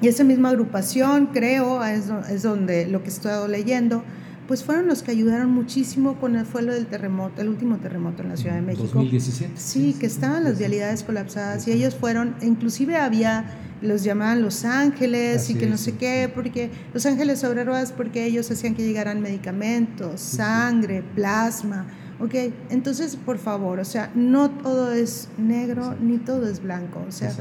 y 0.00 0.08
esa 0.08 0.24
misma 0.24 0.50
agrupación, 0.50 1.26
creo, 1.26 1.82
es, 1.84 2.10
es 2.30 2.42
donde 2.42 2.86
lo 2.86 3.02
que 3.02 3.06
he 3.06 3.12
estado 3.12 3.48
leyendo, 3.48 4.02
pues 4.46 4.62
fueron 4.62 4.86
los 4.86 5.02
que 5.02 5.10
ayudaron 5.10 5.50
muchísimo 5.50 6.18
con 6.20 6.36
el 6.36 6.46
fue 6.46 6.62
lo 6.62 6.72
del 6.72 6.86
terremoto, 6.86 7.42
el 7.42 7.48
último 7.48 7.78
terremoto 7.78 8.22
en 8.22 8.28
la 8.28 8.36
Ciudad 8.36 8.54
de 8.54 8.62
México. 8.62 8.84
2017. 8.84 9.54
Sí, 9.56 9.94
que 9.98 10.06
estaban 10.06 10.44
las 10.44 10.58
vialidades 10.58 11.02
colapsadas 11.02 11.66
y 11.68 11.72
ellos 11.72 11.94
fueron, 11.94 12.36
inclusive 12.42 12.96
había 12.96 13.44
los 13.82 14.02
llamaban 14.02 14.42
Los 14.42 14.64
Ángeles 14.64 15.50
y 15.50 15.54
que 15.54 15.66
no 15.66 15.76
sé 15.76 15.96
qué, 15.96 16.30
porque 16.34 16.70
Los 16.94 17.04
Ángeles 17.06 17.40
sobre 17.40 17.64
ruedas 17.64 17.92
porque 17.92 18.24
ellos 18.24 18.50
hacían 18.50 18.74
que 18.74 18.86
llegaran 18.86 19.20
medicamentos, 19.20 20.20
sangre, 20.20 21.02
plasma. 21.14 21.86
Ok, 22.18 22.34
entonces 22.70 23.16
por 23.16 23.38
favor, 23.38 23.78
o 23.78 23.84
sea, 23.84 24.10
no 24.14 24.50
todo 24.50 24.92
es 24.92 25.28
negro 25.36 25.94
ni 26.00 26.16
todo 26.18 26.48
es 26.48 26.62
blanco. 26.62 27.04
O 27.06 27.12
sea, 27.12 27.32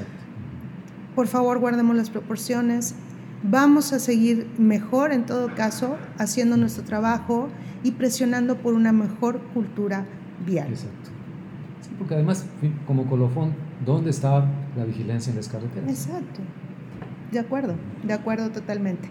por 1.15 1.27
favor 1.27 1.59
guardemos 1.59 1.95
las 1.95 2.09
proporciones. 2.09 2.95
Vamos 3.43 3.93
a 3.93 3.99
seguir 3.99 4.47
mejor 4.57 5.11
en 5.11 5.25
todo 5.25 5.53
caso 5.53 5.97
haciendo 6.17 6.57
nuestro 6.57 6.83
trabajo 6.83 7.49
y 7.83 7.91
presionando 7.91 8.57
por 8.57 8.73
una 8.73 8.91
mejor 8.91 9.39
cultura 9.53 10.05
vial. 10.45 10.69
Exacto. 10.69 11.09
Sí, 11.81 11.89
porque 11.97 12.15
además, 12.15 12.45
como 12.87 13.05
colofón, 13.07 13.53
¿dónde 13.85 14.09
estaba 14.09 14.45
la 14.75 14.85
vigilancia 14.85 15.29
en 15.29 15.37
las 15.37 15.47
carreteras? 15.47 15.89
Exacto. 15.89 16.41
De 17.31 17.39
acuerdo, 17.39 17.75
de 18.03 18.13
acuerdo 18.13 18.49
totalmente. 18.49 19.09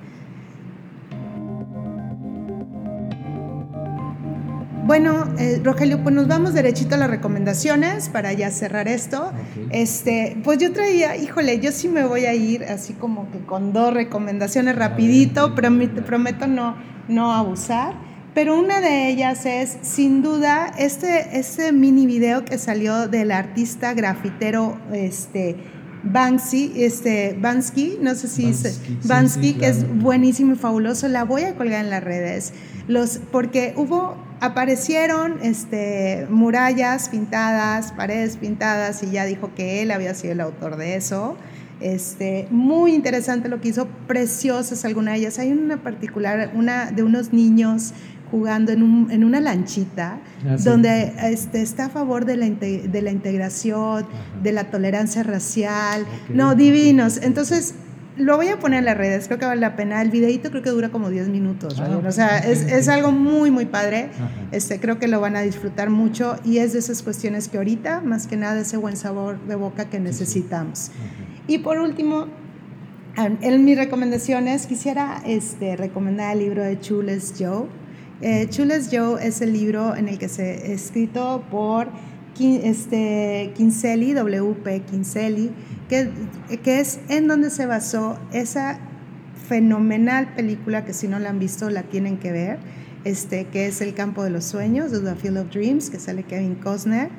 Bueno, 4.85 5.33
eh, 5.39 5.63
Rogelio, 5.65 6.03
pues 6.03 6.15
nos 6.15 6.29
vamos 6.29 6.53
derechito 6.53 6.97
a 6.97 6.99
las 6.99 7.09
recomendaciones 7.09 8.11
para 8.11 8.35
ya 8.35 8.51
cerrar 8.51 8.87
esto. 8.87 9.33
Este, 9.71 10.37
pues 10.45 10.59
yo 10.59 10.73
traía, 10.73 11.17
híjole, 11.17 11.59
yo 11.59 11.73
sí 11.73 11.89
me 11.89 12.05
voy 12.05 12.27
a 12.27 12.35
ir 12.35 12.65
así 12.65 12.93
como 12.93 13.31
que 13.31 13.39
con 13.39 13.73
dos 13.73 13.95
recomendaciones 13.95 14.77
rapidito, 14.77 15.55
prometo, 15.55 16.05
prometo 16.05 16.47
no, 16.47 16.77
no 17.09 17.33
abusar. 17.33 17.95
Pero 18.35 18.59
una 18.59 18.81
de 18.83 19.09
ellas 19.09 19.47
es, 19.47 19.79
sin 19.81 20.21
duda, 20.21 20.75
este, 20.77 21.39
este 21.39 21.73
mini 21.73 22.05
video 22.05 22.45
que 22.45 22.59
salió 22.59 23.09
del 23.09 23.31
artista 23.31 23.95
grafitero 23.95 24.77
este, 24.93 25.57
Banksy, 26.03 26.73
este, 26.77 27.37
Bansky, 27.41 27.99
no 28.03 28.15
sé 28.15 28.29
si 28.29 28.47
es 28.47 28.81
Bansky, 29.05 29.55
que 29.55 29.69
es 29.69 29.87
buenísimo 29.99 30.53
y 30.53 30.57
fabuloso. 30.57 31.09
La 31.09 31.25
voy 31.25 31.43
a 31.45 31.55
colgar 31.55 31.83
en 31.83 31.91
las 31.91 32.05
redes. 32.05 32.53
Los, 32.87 33.21
porque 33.33 33.73
hubo, 33.77 34.17
aparecieron 34.45 35.39
este, 35.43 36.27
murallas 36.31 37.09
pintadas, 37.09 37.93
paredes 37.93 38.37
pintadas, 38.37 39.03
y 39.03 39.11
ya 39.11 39.25
dijo 39.25 39.51
que 39.55 39.83
él 39.83 39.91
había 39.91 40.15
sido 40.15 40.33
el 40.33 40.41
autor 40.41 40.77
de 40.77 40.97
eso. 40.97 41.37
Este, 41.81 42.47
muy 42.51 42.95
interesante 42.95 43.49
lo 43.49 43.61
que 43.61 43.69
hizo, 43.69 43.89
preciosas 44.07 44.85
algunas 44.85 45.15
de 45.15 45.21
ellas. 45.21 45.39
Hay 45.39 45.53
una 45.53 45.83
particular, 45.83 46.53
una 46.55 46.91
de 46.91 47.03
unos 47.03 47.33
niños 47.33 47.93
jugando 48.31 48.73
en, 48.73 48.83
un, 48.83 49.11
en 49.11 49.25
una 49.25 49.41
lanchita, 49.41 50.19
ah, 50.47 50.57
donde 50.59 51.13
este, 51.23 51.63
está 51.63 51.87
a 51.87 51.89
favor 51.89 52.25
de 52.25 52.37
la, 52.37 52.49
de 52.49 53.03
la 53.03 53.11
integración, 53.11 54.07
de 54.43 54.53
la 54.53 54.71
tolerancia 54.71 55.23
racial. 55.23 56.05
No, 56.29 56.55
divinos. 56.55 57.19
Entonces, 57.23 57.75
lo 58.17 58.37
voy 58.37 58.49
a 58.49 58.59
poner 58.59 58.81
en 58.81 58.85
las 58.85 58.97
redes, 58.97 59.27
creo 59.27 59.39
que 59.39 59.47
vale 59.47 59.61
la 59.61 59.75
pena. 59.75 60.01
El 60.01 60.11
videito 60.11 60.51
creo 60.51 60.63
que 60.63 60.71
dura 60.71 60.91
como 60.91 61.11
10 61.11 61.29
minutos, 61.29 61.81
ah, 61.81 62.01
o 62.07 62.13
sea, 62.13 62.39
es, 62.39 62.63
es, 62.63 62.89
algo 62.89 63.11
muy, 63.11 63.51
muy 63.51 63.67
padre. 63.67 64.11
Este, 64.53 64.79
creo 64.79 64.99
que 64.99 65.09
lo 65.09 65.21
van 65.21 65.37
a 65.37 65.41
disfrutar 65.41 65.91
mucho 65.91 66.37
y 66.45 66.59
es 66.59 66.73
de 66.75 66.79
esas 66.79 67.03
cuestiones 67.03 67.49
que 67.49 67.57
ahorita, 67.57 68.03
más 68.03 68.27
que 68.27 68.37
nada, 68.37 68.61
ese 68.61 68.77
buen 68.77 68.97
sabor 68.97 69.41
de 69.47 69.57
boca 69.57 69.87
que 69.91 69.99
necesitamos. 69.99 70.91
Y 71.49 71.59
por 71.59 71.79
último, 71.79 72.29
en 73.17 73.65
mis 73.65 73.77
recomendaciones, 73.77 74.67
quisiera 74.67 75.23
este, 75.27 75.77
recomendar 75.77 76.35
el 76.35 76.41
libro 76.41 76.63
de 76.63 76.79
Chules 76.79 77.35
Joe. 77.39 77.67
Eh, 78.21 78.49
Chules 78.49 78.91
Joe 78.93 79.27
es 79.27 79.41
el 79.41 79.53
libro 79.53 79.97
en 79.97 80.09
el 80.09 80.19
que 80.19 80.29
se 80.29 80.73
escrito 80.73 81.45
por 81.51 81.89
este, 82.41 83.53
Kinsey, 83.57 84.13
W.P. 84.15 84.83
Kinsey, 84.91 85.51
que, 85.89 86.11
que 86.63 86.81
es 86.81 87.01
en 87.09 87.29
donde 87.29 87.51
se 87.51 87.67
basó 87.67 88.19
esa 88.33 88.79
fenomenal 89.49 90.35
película 90.35 90.85
que 90.85 90.95
si 90.95 91.09
no 91.09 91.19
la 91.19 91.31
han 91.31 91.39
visto 91.39 91.69
la 91.71 91.83
tienen 91.83 92.19
que 92.19 92.33
ver, 92.33 92.59
este, 93.05 93.47
que 93.47 93.67
es 93.67 93.81
El 93.81 93.95
campo 93.95 94.25
de 94.25 94.31
los 94.31 94.45
sueños, 94.45 94.91
The 94.91 95.15
Field 95.15 95.39
of 95.39 95.51
Dreams, 95.51 95.91
que 95.91 95.99
sale 95.99 96.23
Kevin 96.23 96.55
Costner. 96.57 97.11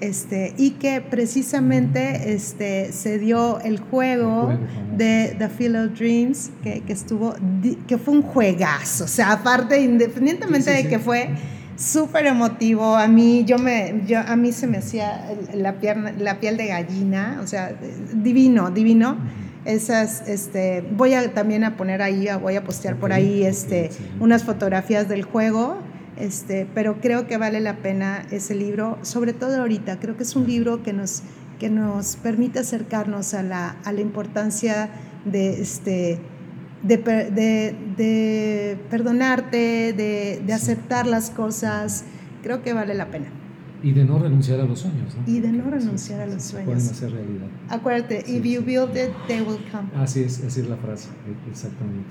Este, 0.00 0.54
y 0.58 0.72
que 0.72 1.00
precisamente 1.00 2.34
este, 2.34 2.92
se 2.92 3.18
dio 3.20 3.60
el 3.60 3.78
juego, 3.78 4.58
de 4.96 5.36
The 5.38 5.48
Field 5.48 5.76
of 5.76 5.98
Dreams, 5.98 6.50
que, 6.64 6.80
que, 6.80 6.92
estuvo, 6.92 7.34
que 7.86 7.96
fue 7.96 8.14
un 8.14 8.22
juegazo, 8.22 9.04
o 9.04 9.08
sea, 9.08 9.32
aparte, 9.32 9.80
independientemente 9.80 10.72
de 10.72 10.88
que 10.88 10.98
fue 10.98 11.30
súper 11.76 12.26
emotivo, 12.26 12.96
a 12.96 13.08
mí, 13.08 13.44
yo 13.44 13.58
me, 13.58 14.02
yo, 14.06 14.20
a 14.20 14.36
mí 14.36 14.52
se 14.52 14.66
me 14.66 14.78
hacía 14.78 15.34
la, 15.54 15.80
pierna, 15.80 16.12
la 16.18 16.40
piel 16.40 16.56
de 16.56 16.68
gallina, 16.68 17.40
o 17.42 17.46
sea, 17.46 17.74
divino, 18.12 18.70
divino. 18.70 19.16
Esas, 19.64 20.28
este, 20.28 20.84
voy 20.92 21.14
a 21.14 21.32
también 21.32 21.64
a 21.64 21.76
poner 21.76 22.02
ahí, 22.02 22.28
voy 22.40 22.56
a 22.56 22.64
postear 22.64 22.96
por 22.96 23.12
ahí 23.12 23.44
este, 23.44 23.90
unas 24.20 24.44
fotografías 24.44 25.08
del 25.08 25.22
juego, 25.22 25.78
este, 26.18 26.66
pero 26.74 27.00
creo 27.00 27.26
que 27.26 27.38
vale 27.38 27.60
la 27.60 27.76
pena 27.76 28.26
ese 28.30 28.54
libro, 28.54 28.98
sobre 29.02 29.32
todo 29.32 29.60
ahorita, 29.60 29.98
creo 30.00 30.16
que 30.18 30.22
es 30.22 30.36
un 30.36 30.46
libro 30.46 30.82
que 30.82 30.92
nos, 30.92 31.22
que 31.58 31.70
nos 31.70 32.16
permite 32.16 32.58
acercarnos 32.58 33.32
a 33.32 33.42
la, 33.42 33.76
a 33.84 33.92
la 33.92 34.02
importancia 34.02 34.90
de, 35.24 35.62
este, 35.62 36.20
de, 36.84 36.98
de, 36.98 37.74
de 37.96 38.78
perdonarte, 38.90 39.92
de, 39.92 40.42
de 40.46 40.52
aceptar 40.52 41.06
las 41.06 41.30
cosas, 41.30 42.04
creo 42.42 42.62
que 42.62 42.72
vale 42.72 42.94
la 42.94 43.10
pena. 43.10 43.26
Y 43.82 43.92
de 43.92 44.04
no 44.04 44.18
renunciar 44.18 44.60
a 44.60 44.64
los 44.64 44.80
sueños. 44.80 45.14
¿no? 45.14 45.30
Y 45.30 45.40
de 45.40 45.52
no 45.52 45.70
renunciar 45.70 46.20
a 46.20 46.26
los 46.26 46.42
sueños. 46.42 46.66
Pueden 46.66 46.80
hacer 46.80 47.12
realidad. 47.12 47.46
Acuérdate, 47.68 48.24
if 48.26 48.44
you 48.44 48.62
build 48.62 48.96
it, 48.96 49.10
they 49.26 49.40
will 49.40 49.58
come. 49.70 49.88
Así 49.96 50.22
es, 50.22 50.42
así 50.44 50.60
es 50.60 50.68
la 50.68 50.76
frase, 50.76 51.08
e, 51.26 51.50
exactamente. 51.50 52.08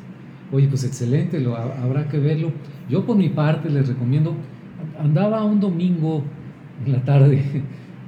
Oye, 0.52 0.68
pues 0.68 0.84
excelente, 0.84 1.40
lo, 1.40 1.56
habrá 1.56 2.08
que 2.10 2.20
verlo. 2.20 2.52
Yo 2.90 3.06
por 3.06 3.16
mi 3.16 3.30
parte 3.30 3.70
les 3.70 3.88
recomiendo, 3.88 4.36
andaba 5.00 5.44
un 5.44 5.60
domingo 5.60 6.24
en 6.86 6.92
la 6.92 7.04
tarde, 7.04 7.42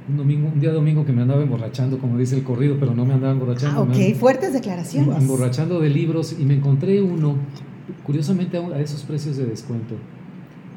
un, 0.07 0.17
domingo, 0.17 0.49
un 0.53 0.59
día 0.59 0.71
domingo 0.71 1.05
que 1.05 1.11
me 1.11 1.21
andaba 1.21 1.41
emborrachando, 1.41 1.97
como 1.99 2.17
dice 2.17 2.35
el 2.35 2.43
corrido, 2.43 2.77
pero 2.79 2.93
no 2.93 3.05
me 3.05 3.13
andaba 3.13 3.33
emborrachando. 3.33 3.81
Ah, 3.81 3.83
ok, 3.83 4.15
fuertes 4.17 4.53
declaraciones. 4.53 5.17
Emborrachando 5.17 5.79
de 5.79 5.89
libros 5.89 6.35
y 6.37 6.43
me 6.45 6.55
encontré 6.55 7.01
uno, 7.01 7.35
curiosamente 8.03 8.57
a 8.57 8.79
esos 8.79 9.03
precios 9.03 9.37
de 9.37 9.45
descuento, 9.45 9.95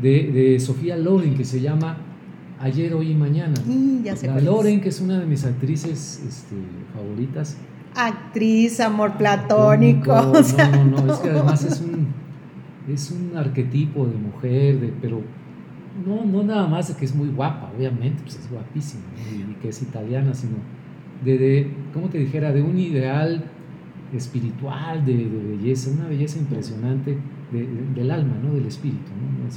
de, 0.01 0.31
de 0.33 0.61
Sofía 0.61 0.97
Loren, 0.97 1.35
que 1.35 1.45
se 1.45 1.61
llama 1.61 1.99
Ayer, 2.61 2.95
Hoy 2.95 3.13
y 3.13 3.15
Mañana. 3.15 3.55
Y 3.69 4.03
ya 4.03 4.15
la 4.27 4.41
Loren, 4.41 4.81
que 4.81 4.89
es 4.89 5.01
una 5.01 5.19
de 5.19 5.27
mis 5.27 5.45
actrices 5.45 6.23
este, 6.27 6.57
favoritas. 6.95 7.57
Actriz, 7.95 8.81
amor 8.81 9.17
platónico. 9.17 10.13
No, 10.13 10.33
no, 10.33 11.03
no, 11.03 11.13
es 11.13 11.19
que 11.19 11.31
además 11.31 11.65
es 11.65 11.81
un, 11.81 12.07
es 12.93 13.11
un 13.11 13.37
arquetipo 13.37 14.07
de 14.07 14.17
mujer, 14.17 14.81
de, 14.81 14.93
pero 15.01 15.23
no, 16.07 16.25
no 16.25 16.43
nada 16.43 16.67
más 16.67 16.89
de 16.89 16.95
que 16.95 17.05
es 17.05 17.15
muy 17.15 17.29
guapa, 17.29 17.73
obviamente, 17.77 18.23
pues 18.23 18.37
es 18.37 18.51
guapísima, 18.51 19.05
y, 19.33 19.55
que 19.61 19.69
es 19.69 19.83
italiana, 19.83 20.35
sino 20.35 20.57
de, 21.25 21.39
de, 21.39 21.71
¿cómo 21.93 22.09
te 22.09 22.19
dijera?, 22.19 22.53
de 22.53 22.63
un 22.63 22.79
ideal 22.79 23.45
espiritual, 24.15 25.05
de, 25.05 25.17
de 25.17 25.57
belleza, 25.57 25.91
una 25.91 26.09
belleza 26.09 26.39
impresionante 26.39 27.19
del 27.53 28.11
alma, 28.11 28.35
¿no? 28.43 28.55
del 28.55 28.67
espíritu. 28.67 29.11
¿no? 29.11 29.49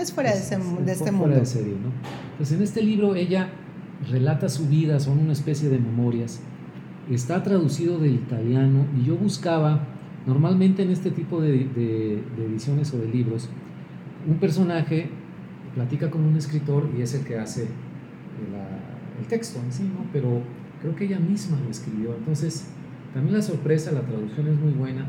Es, 0.00 0.12
fuera 0.12 0.30
de, 0.32 0.38
este 0.38 0.56
fuera 0.56 0.68
mundo. 0.68 1.26
de 1.26 1.46
serie. 1.46 1.72
¿no? 1.72 1.90
Pues 2.36 2.52
en 2.52 2.62
este 2.62 2.82
libro 2.82 3.14
ella 3.14 3.50
relata 4.10 4.48
su 4.48 4.66
vida, 4.68 5.00
son 5.00 5.18
una 5.18 5.32
especie 5.32 5.68
de 5.68 5.78
memorias. 5.78 6.40
Está 7.10 7.42
traducido 7.42 7.98
del 7.98 8.14
italiano 8.14 8.86
y 8.98 9.06
yo 9.06 9.16
buscaba, 9.16 9.86
normalmente 10.26 10.82
en 10.82 10.90
este 10.90 11.10
tipo 11.10 11.40
de, 11.40 12.22
ediciones 12.38 12.92
o 12.94 12.98
de 12.98 13.08
libros, 13.08 13.50
un 14.26 14.36
personaje 14.36 15.10
platica 15.74 16.10
con 16.10 16.24
un 16.24 16.36
escritor 16.36 16.88
y 16.96 17.02
es 17.02 17.14
el 17.14 17.24
que 17.24 17.38
hace 17.38 17.62
el 19.20 19.26
texto 19.28 19.60
en 19.64 19.72
sí, 19.72 19.84
¿no? 19.84 20.06
pero 20.12 20.40
creo 20.80 20.94
que 20.96 21.04
ella 21.04 21.18
misma 21.18 21.58
lo 21.64 21.70
escribió. 21.70 22.14
Entonces, 22.16 22.68
también 23.12 23.36
la 23.36 23.42
sorpresa, 23.42 23.92
la 23.92 24.02
traducción 24.02 24.48
es 24.48 24.58
muy 24.58 24.72
buena 24.72 25.06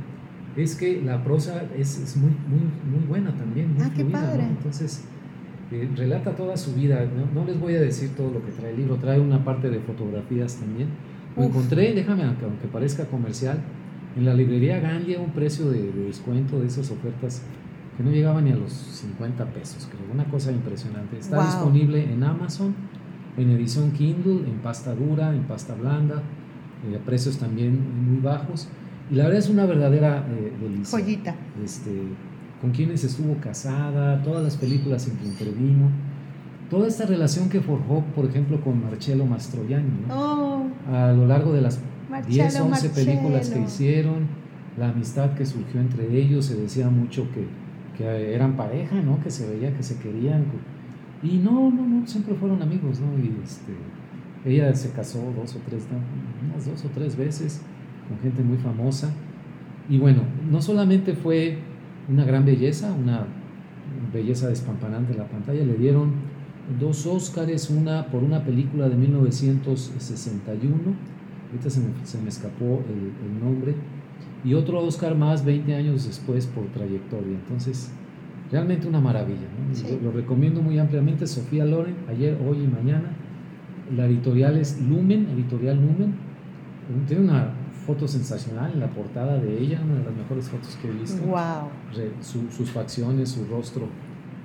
es 0.55 0.75
que 0.75 1.01
la 1.01 1.23
prosa 1.23 1.63
es, 1.77 1.99
es 1.99 2.17
muy, 2.17 2.31
muy, 2.47 2.99
muy 2.99 3.07
buena 3.07 3.35
también, 3.35 3.73
muy 3.73 3.83
ah, 3.83 3.91
qué 3.95 4.05
padre. 4.05 4.43
Entonces, 4.43 5.03
eh, 5.71 5.89
relata 5.95 6.31
toda 6.35 6.55
su 6.55 6.73
vida. 6.73 7.05
¿no? 7.05 7.41
¿no? 7.41 7.45
les 7.45 7.59
voy 7.59 7.75
a 7.75 7.81
decir 7.81 8.11
todo 8.15 8.31
lo 8.31 8.45
que 8.45 8.51
trae 8.51 8.71
el 8.71 8.77
libro, 8.77 8.95
trae 8.95 9.19
una 9.19 9.43
parte 9.43 9.69
de 9.69 9.79
fotografías 9.79 10.55
también. 10.55 10.89
Lo 11.35 11.43
encontré, 11.43 11.93
déjame, 11.93 12.23
aunque, 12.23 12.67
parezca 12.71 13.05
comercial, 13.05 13.59
en 14.15 14.23
la 14.23 14.33
librería 14.33 14.79
Ganlia 14.79 15.19
un 15.19 15.31
precio 15.31 15.69
de, 15.69 15.91
descuento 15.91 16.61
de 16.61 16.67
esas 16.67 16.89
ofertas 16.91 17.41
que 17.97 18.03
no 18.03 18.11
llegaban 18.11 18.45
ni 18.45 18.51
a 18.51 18.55
los 18.55 18.71
50 18.71 19.45
pesos, 19.45 19.87
creo, 19.89 20.11
una 20.13 20.25
cosa 20.25 20.51
impresionante. 20.51 21.17
Está 21.17 21.45
disponible 21.45 22.03
en 22.11 22.23
Amazon, 22.23 22.75
en 23.37 23.49
edición 23.51 23.91
Kindle, 23.91 24.49
en 24.49 24.59
pasta 24.59 24.93
dura, 24.93 25.33
en 25.33 25.43
pasta 25.43 25.75
blanda, 25.75 26.21
eh, 26.89 26.97
a 26.97 27.05
precios 27.05 27.37
también 27.37 27.79
muy 28.09 28.21
bajos. 28.21 28.67
Y 29.09 29.15
la 29.15 29.25
verdad 29.25 29.39
es 29.39 29.49
una 29.49 29.65
verdadera 29.65 30.25
eh, 30.29 30.53
delicia. 30.59 30.99
Joyita. 30.99 31.35
Este, 31.63 31.91
con 32.61 32.71
quienes 32.71 33.03
estuvo 33.03 33.35
casada, 33.37 34.21
todas 34.23 34.43
las 34.43 34.57
películas 34.57 35.07
en 35.07 35.17
que 35.17 35.25
intervino, 35.25 35.89
toda 36.69 36.87
esta 36.87 37.05
relación 37.05 37.49
que 37.49 37.61
forjó, 37.61 38.03
por 38.15 38.25
ejemplo, 38.25 38.59
con 38.61 38.83
Marcello 38.83 39.25
Mastroianni, 39.25 40.07
¿no? 40.07 40.15
oh. 40.15 40.93
a 40.93 41.11
lo 41.11 41.27
largo 41.27 41.53
de 41.53 41.61
las 41.61 41.79
10, 42.27 42.59
11 42.59 42.89
películas 42.89 43.49
que 43.49 43.61
hicieron, 43.61 44.27
la 44.77 44.89
amistad 44.89 45.33
que 45.35 45.45
surgió 45.45 45.79
entre 45.79 46.17
ellos, 46.17 46.45
se 46.45 46.55
decía 46.55 46.89
mucho 46.89 47.27
que, 47.33 47.45
que 47.97 48.33
eran 48.33 48.55
pareja, 48.55 49.01
¿no? 49.01 49.21
que 49.21 49.29
se 49.29 49.49
veía 49.49 49.75
que 49.75 49.83
se 49.83 49.97
querían. 49.99 50.45
Y 51.23 51.37
no, 51.37 51.71
no, 51.71 51.87
no, 51.87 52.07
siempre 52.07 52.35
fueron 52.35 52.61
amigos, 52.61 52.99
¿no? 52.99 53.17
Y 53.17 53.35
este, 53.43 53.73
ella 54.45 54.73
se 54.75 54.91
casó 54.91 55.33
dos 55.35 55.55
o 55.55 55.59
tres, 55.67 55.87
unas 56.51 56.65
dos 56.65 56.85
o 56.85 56.89
tres 56.89 57.15
veces 57.15 57.61
con 58.07 58.19
gente 58.19 58.43
muy 58.43 58.57
famosa. 58.57 59.11
Y 59.89 59.97
bueno, 59.97 60.21
no 60.49 60.61
solamente 60.61 61.13
fue 61.13 61.57
una 62.09 62.25
gran 62.25 62.45
belleza, 62.45 62.93
una 62.93 63.25
belleza 64.13 64.49
despampanante 64.49 65.13
en 65.13 65.19
la 65.19 65.27
pantalla, 65.27 65.63
le 65.63 65.75
dieron 65.75 66.13
dos 66.79 67.05
Óscares, 67.05 67.69
una 67.69 68.07
por 68.07 68.23
una 68.23 68.43
película 68.43 68.89
de 68.89 68.95
1961, 68.95 70.73
ahorita 71.47 71.69
se 71.69 71.79
me, 71.79 71.87
se 72.03 72.21
me 72.21 72.29
escapó 72.29 72.83
el, 72.89 73.39
nombre, 73.39 73.75
y 74.43 74.53
otro 74.53 74.79
Óscar 74.83 75.15
más 75.15 75.43
20 75.43 75.75
años 75.75 76.05
después 76.05 76.45
por 76.47 76.65
trayectoria. 76.67 77.33
Entonces, 77.33 77.91
realmente 78.51 78.87
una 78.87 78.99
maravilla. 78.99 79.47
Lo, 79.89 80.09
lo, 80.09 80.11
recomiendo 80.11 80.61
muy 80.61 80.77
ampliamente. 80.77 81.25
Sofía 81.25 81.65
Loren, 81.65 81.95
ayer, 82.09 82.37
hoy 82.47 82.63
y 82.63 82.67
mañana. 82.67 83.11
La 83.95 84.05
editorial 84.05 84.57
es 84.57 84.81
Lumen, 84.81 85.27
editorial 85.33 85.77
Lumen. 85.77 86.13
Tiene 87.07 87.23
una 87.23 87.49
foto 87.85 88.07
sensacional 88.07 88.71
en 88.73 88.79
la 88.79 88.89
portada 88.89 89.37
de 89.37 89.59
ella, 89.59 89.79
una 89.83 89.95
de 89.95 90.05
las 90.05 90.15
mejores 90.15 90.49
fotos 90.49 90.77
que 90.81 90.87
he 90.87 90.91
visto. 90.91 91.23
Wow. 91.25 91.69
sus 92.21 92.69
facciones, 92.69 93.29
su 93.29 93.45
rostro 93.45 93.87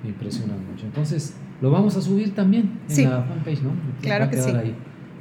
me 0.03 0.09
impresionan 0.09 0.57
mucho. 0.69 0.85
Entonces, 0.85 1.35
lo 1.61 1.69
vamos 1.71 1.95
a 1.97 2.01
subir 2.01 2.33
también 2.33 2.79
en 2.89 3.09
la 3.09 3.23
fanpage, 3.23 3.61
¿no? 3.61 3.71
Claro 4.01 4.29
que 4.29 4.37
sí. 4.37 4.51
ahí 4.51 4.75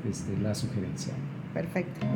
este, 0.08 0.36
la 0.38 0.54
sugerencia. 0.54 1.12
Perfecto. 1.52 2.06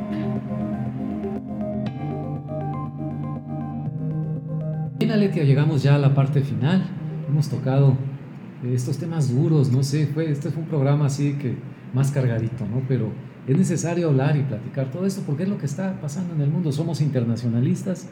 Bien, 5.05 5.17
Aletia, 5.19 5.43
llegamos 5.43 5.83
ya 5.83 5.93
a 5.93 5.99
la 5.99 6.15
parte 6.15 6.41
final. 6.41 6.83
Hemos 7.29 7.47
tocado 7.47 7.95
estos 8.63 8.97
temas 8.97 9.31
duros, 9.31 9.71
no 9.71 9.83
sé, 9.83 10.07
fue, 10.07 10.31
este 10.31 10.49
fue 10.49 10.63
un 10.63 10.67
programa 10.67 11.05
así 11.05 11.33
que 11.33 11.53
más 11.93 12.09
cargadito, 12.09 12.65
¿no? 12.65 12.81
Pero 12.87 13.11
es 13.45 13.55
necesario 13.55 14.09
hablar 14.09 14.35
y 14.35 14.41
platicar 14.41 14.89
todo 14.89 15.05
esto 15.05 15.21
porque 15.23 15.43
es 15.43 15.49
lo 15.49 15.59
que 15.59 15.67
está 15.67 16.01
pasando 16.01 16.33
en 16.33 16.41
el 16.41 16.49
mundo. 16.49 16.71
Somos 16.71 17.01
internacionalistas 17.01 18.09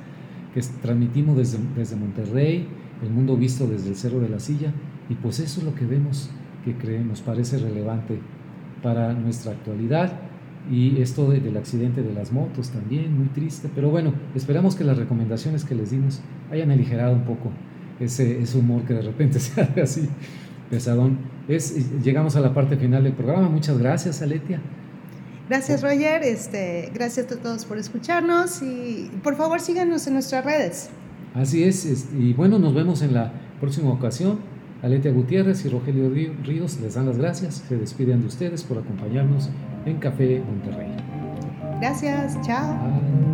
que 0.53 0.61
transmitimos 0.83 1.35
desde, 1.35 1.57
desde 1.75 1.95
Monterrey, 1.95 2.67
el 3.01 3.09
mundo 3.09 3.37
visto 3.37 3.65
desde 3.65 3.89
el 3.89 3.95
Cerro 3.95 4.19
de 4.19 4.29
la 4.29 4.39
Silla, 4.39 4.71
y 5.09 5.15
pues 5.15 5.39
eso 5.39 5.61
es 5.61 5.65
lo 5.65 5.73
que 5.73 5.87
vemos 5.87 6.29
que 6.63 6.75
creemos, 6.75 7.21
parece 7.21 7.57
relevante 7.57 8.19
para 8.83 9.13
nuestra 9.13 9.53
actualidad. 9.53 10.22
Y 10.71 11.01
esto 11.01 11.29
del 11.29 11.57
accidente 11.57 12.01
de 12.01 12.13
las 12.13 12.31
motos 12.31 12.69
también, 12.69 13.17
muy 13.17 13.27
triste, 13.27 13.69
pero 13.73 13.89
bueno, 13.89 14.13
esperamos 14.33 14.75
que 14.75 14.83
las 14.83 14.97
recomendaciones 14.97 15.65
que 15.65 15.75
les 15.75 15.91
dimos 15.91 16.21
hayan 16.51 16.71
aligerado 16.71 17.13
un 17.13 17.23
poco 17.23 17.51
ese, 17.99 18.41
ese 18.41 18.57
humor 18.57 18.83
que 18.83 18.93
de 18.93 19.01
repente 19.01 19.39
se 19.41 19.61
hace 19.61 19.81
así 19.81 20.09
pesadón. 20.69 21.17
Es, 21.47 22.01
llegamos 22.01 22.35
a 22.35 22.39
la 22.39 22.53
parte 22.53 22.77
final 22.77 23.03
del 23.03 23.13
programa. 23.13 23.49
Muchas 23.49 23.77
gracias, 23.77 24.21
Aletia. 24.21 24.61
Gracias 25.49 25.81
Roger, 25.81 26.23
este, 26.23 26.89
gracias 26.93 27.29
a 27.29 27.35
todos 27.35 27.65
por 27.65 27.77
escucharnos 27.77 28.61
y 28.61 29.11
por 29.21 29.35
favor 29.35 29.59
síganos 29.59 30.07
en 30.07 30.13
nuestras 30.13 30.45
redes. 30.45 30.89
Así 31.35 31.63
es, 31.63 32.07
y 32.17 32.33
bueno, 32.33 32.59
nos 32.59 32.73
vemos 32.73 33.01
en 33.01 33.13
la 33.13 33.33
próxima 33.59 33.91
ocasión. 33.91 34.39
Aletia 34.81 35.11
Gutiérrez 35.11 35.65
y 35.65 35.69
Rogelio 35.69 36.09
Ríos 36.09 36.79
les 36.81 36.93
dan 36.93 37.07
las 37.07 37.17
gracias, 37.17 37.63
se 37.67 37.77
despiden 37.77 38.21
de 38.21 38.27
ustedes 38.27 38.63
por 38.63 38.77
acompañarnos 38.77 39.49
en 39.85 39.97
Café 39.97 40.41
Monterrey. 40.45 40.91
Gracias, 41.79 42.39
chao. 42.45 42.73
Bye. 42.73 43.33